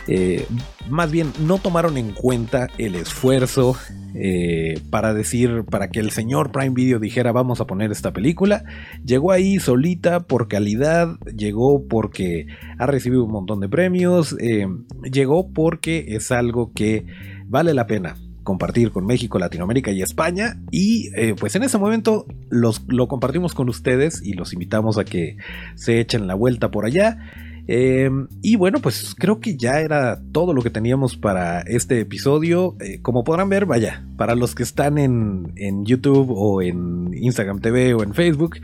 eh, 0.07 0.45
más 0.89 1.11
bien 1.11 1.31
no 1.45 1.59
tomaron 1.59 1.97
en 1.97 2.11
cuenta 2.11 2.69
el 2.77 2.95
esfuerzo 2.95 3.77
eh, 4.15 4.79
para 4.89 5.13
decir, 5.13 5.63
para 5.69 5.89
que 5.89 5.99
el 5.99 6.11
señor 6.11 6.51
Prime 6.51 6.71
Video 6.71 6.99
dijera 6.99 7.31
vamos 7.31 7.61
a 7.61 7.67
poner 7.67 7.91
esta 7.91 8.11
película. 8.11 8.65
Llegó 9.05 9.31
ahí 9.31 9.59
solita 9.59 10.21
por 10.21 10.47
calidad, 10.47 11.17
llegó 11.35 11.87
porque 11.87 12.47
ha 12.77 12.85
recibido 12.85 13.23
un 13.23 13.31
montón 13.31 13.61
de 13.61 13.69
premios, 13.69 14.35
eh, 14.39 14.67
llegó 15.09 15.49
porque 15.51 16.05
es 16.09 16.31
algo 16.31 16.73
que 16.73 17.05
vale 17.45 17.73
la 17.73 17.87
pena 17.87 18.17
compartir 18.43 18.91
con 18.91 19.05
México, 19.05 19.39
Latinoamérica 19.39 19.91
y 19.91 20.01
España. 20.01 20.59
Y 20.69 21.11
pues 21.35 21.55
en 21.55 21.63
ese 21.63 21.77
momento 21.77 22.25
los, 22.49 22.83
lo 22.89 23.07
compartimos 23.07 23.53
con 23.53 23.69
ustedes 23.69 24.21
y 24.21 24.33
los 24.33 24.51
invitamos 24.51 24.97
a 24.97 25.05
que 25.05 25.37
se 25.75 26.01
echen 26.01 26.27
la 26.27 26.35
vuelta 26.35 26.69
por 26.69 26.85
allá. 26.85 27.19
Em, 27.67 28.28
y 28.41 28.58
bueno, 28.58 28.80
pues 28.80 29.15
creo 29.17 29.39
que 29.39 29.56
ya 29.56 29.80
era 29.80 30.21
todo 30.32 30.54
lo 30.54 30.62
que 30.62 30.69
teníamos 30.69 31.15
para 31.15 31.62
este 31.62 31.99
episodio. 32.02 32.76
Eh, 32.80 32.99
como 33.02 33.23
podrán 33.23 33.49
ver, 33.49 33.65
vaya, 33.65 34.06
para 34.17 34.36
los 34.36 34.54
que 34.56 34.63
están 34.63 34.97
en, 34.97 35.54
en 35.56 35.86
YouTube 35.86 36.32
o 36.36 36.62
en 36.62 37.13
Instagram 37.13 37.60
TV 37.60 37.93
o 37.93 38.04
en 38.04 38.13
Facebook, 38.13 38.58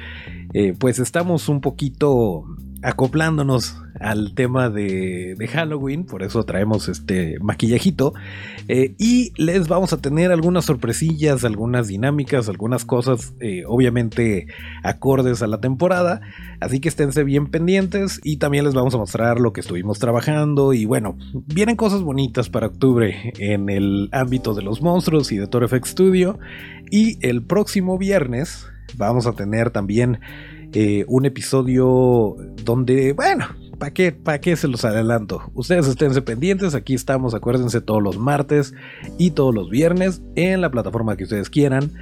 eh, 0.54 0.74
pues 0.78 1.00
estamos 1.00 1.48
un 1.48 1.62
poquito 1.62 2.46
acoplándonos 2.82 3.78
al 4.00 4.34
tema 4.34 4.70
de, 4.70 5.36
Halloween, 5.52 6.06
por 6.06 6.24
eso 6.24 6.44
traemos 6.44 6.88
este 6.90 7.38
maquillajito. 7.40 8.14
Eh, 8.68 8.96
y 8.98 9.34
les 9.36 9.68
vamos 9.68 9.94
a 9.94 9.98
tener 9.98 10.32
algunas 10.32 10.66
sorpresillas, 10.66 11.44
algunas 11.44 11.88
dinámicas, 11.88 12.50
algunas 12.50 12.86
cosas, 12.86 13.34
eh, 13.40 13.64
obviamente 13.68 14.48
acordes 14.84 15.42
a 15.42 15.48
la 15.48 15.60
temporada. 15.60 16.22
Así 16.60 16.80
que 16.80 16.90
esténse 16.90 17.24
bien 17.24 17.48
pendientes 17.48 18.20
y 18.24 18.38
también 18.38 18.66
les 18.66 18.74
vamos 18.74 18.94
a 18.96 18.98
mostrar 18.98 19.40
lo 19.40 19.54
que 19.54 19.62
estuvimos 19.62 20.00
trabajando. 20.00 20.74
Y 20.74 20.86
bueno, 20.86 21.18
vienen 21.48 21.76
cosas 21.76 22.02
bonitas 22.02 22.50
para 22.50 22.68
octubre 22.68 23.34
en 23.38 23.70
el 23.70 24.10
ámbito 24.12 24.54
de 24.54 24.62
los 24.62 24.82
monstruos 24.82 25.32
y 25.32 25.38
de 25.38 25.48
Toro 25.48 25.68
FX 25.68 25.90
Studio. 25.90 26.40
Y 26.92 27.18
el 27.26 27.44
próximo 27.44 27.98
viernes 27.98 28.68
vamos 28.98 29.28
a 29.28 29.34
tener 29.34 29.72
también 29.72 30.20
eh, 30.74 31.04
un 31.08 31.26
episodio 31.26 32.36
donde, 32.64 33.14
bueno, 33.14 33.48
¿para 33.80 33.94
qué, 33.94 34.12
¿para 34.12 34.40
qué 34.40 34.56
se 34.56 34.68
los 34.68 34.86
adelanto? 34.86 35.50
Ustedes 35.54 35.88
esténse 35.88 36.22
pendientes, 36.22 36.76
aquí 36.76 36.94
estamos, 36.94 37.34
acuérdense, 37.34 37.82
todos 37.82 38.04
los 38.04 38.18
martes 38.18 38.74
y 39.18 39.32
todos 39.32 39.56
los 39.56 39.70
viernes 39.70 40.22
en 40.36 40.62
la 40.62 40.70
plataforma 40.70 41.18
que 41.18 41.24
ustedes 41.24 41.50
quieran. 41.50 41.94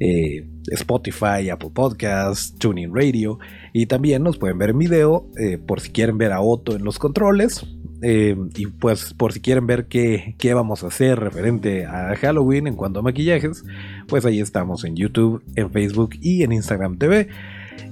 Eh, 0.00 0.46
Spotify, 0.70 1.50
Apple 1.50 1.70
Podcasts, 1.74 2.54
Tuning 2.58 2.94
Radio 2.94 3.38
y 3.74 3.84
también 3.84 4.22
nos 4.22 4.38
pueden 4.38 4.56
ver 4.56 4.70
en 4.70 4.78
video 4.78 5.26
eh, 5.38 5.58
por 5.58 5.80
si 5.80 5.90
quieren 5.90 6.16
ver 6.16 6.32
a 6.32 6.40
Otto 6.40 6.74
en 6.74 6.84
los 6.84 6.98
controles 6.98 7.66
y 8.02 8.66
pues 8.66 9.12
por 9.12 9.34
si 9.34 9.40
quieren 9.40 9.66
ver 9.66 9.86
qué, 9.86 10.34
qué, 10.38 10.54
vamos 10.54 10.82
a 10.82 10.86
hacer 10.86 11.20
referente 11.20 11.84
a 11.84 12.16
Halloween 12.16 12.66
en 12.66 12.74
cuanto 12.74 13.00
a 13.00 13.02
maquillajes, 13.02 13.62
pues 14.08 14.24
ahí 14.24 14.40
estamos 14.40 14.84
en 14.84 14.96
YouTube, 14.96 15.42
en 15.54 15.70
Facebook 15.70 16.12
y 16.18 16.42
en 16.42 16.52
Instagram 16.52 16.96
TV. 16.96 17.28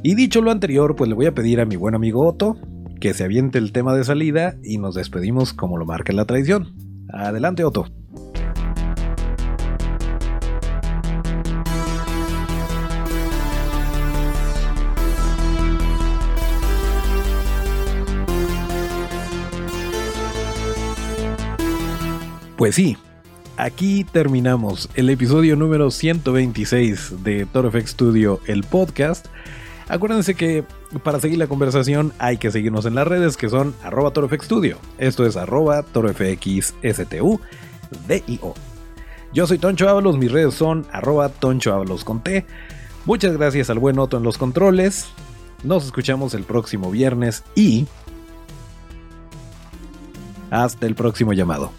Y 0.03 0.15
dicho 0.15 0.41
lo 0.41 0.51
anterior, 0.51 0.97
pues 0.97 1.09
le 1.09 1.15
voy 1.15 1.27
a 1.27 1.35
pedir 1.35 1.61
a 1.61 1.67
mi 1.67 1.77
buen 1.77 1.95
amigo 1.95 2.27
Otto 2.27 2.57
que 3.01 3.15
se 3.15 3.25
aviente 3.25 3.59
el 3.59 3.73
tema 3.73 3.95
de 3.95 4.05
salida 4.05 4.57
y 4.63 4.79
nos 4.79 4.95
despedimos 4.95 5.53
como 5.53 5.79
lo 5.79 5.87
marca 5.87 6.13
la 6.13 6.25
tradición. 6.25 6.75
Adelante, 7.13 7.65
Otto. 7.65 7.87
Pues 22.59 22.75
sí, 22.75 22.97
aquí 23.57 24.03
terminamos 24.03 24.91
el 24.97 25.11
episodio 25.11 25.55
número 25.55 25.93
126 25.93 27.23
de 27.23 27.47
ToroFX 27.47 27.91
Studio, 27.91 28.41
el 28.49 28.65
podcast. 28.65 29.27
Acuérdense 29.89 30.35
que 30.35 30.65
para 31.03 31.19
seguir 31.19 31.39
la 31.39 31.47
conversación 31.47 32.13
hay 32.19 32.37
que 32.37 32.51
seguirnos 32.51 32.85
en 32.85 32.95
las 32.95 33.07
redes 33.07 33.37
que 33.37 33.49
son 33.49 33.75
arroba 33.83 34.13
Studio. 34.43 34.79
Esto 34.99 35.25
es 35.25 35.37
arroba 35.37 35.83
torofxstu. 35.83 37.41
Yo 39.33 39.47
soy 39.47 39.59
Toncho 39.59 39.89
Ábalos, 39.89 40.19
mis 40.19 40.31
redes 40.31 40.55
son 40.55 40.87
arroba 40.93 41.31
Toncho 41.31 41.73
Ábalos 41.73 42.05
con 42.05 42.23
T. 42.23 42.45
Muchas 43.07 43.37
gracias 43.37 43.71
al 43.71 43.79
buen 43.79 43.99
Otto 43.99 44.19
en 44.19 44.23
los 44.23 44.37
controles. 44.37 45.07
Nos 45.65 45.87
escuchamos 45.87 46.35
el 46.35 46.45
próximo 46.45 46.91
viernes 46.91 47.43
y 47.55 47.87
hasta 50.51 50.87
el 50.87 50.95
próximo 50.95 51.33
llamado. 51.33 51.73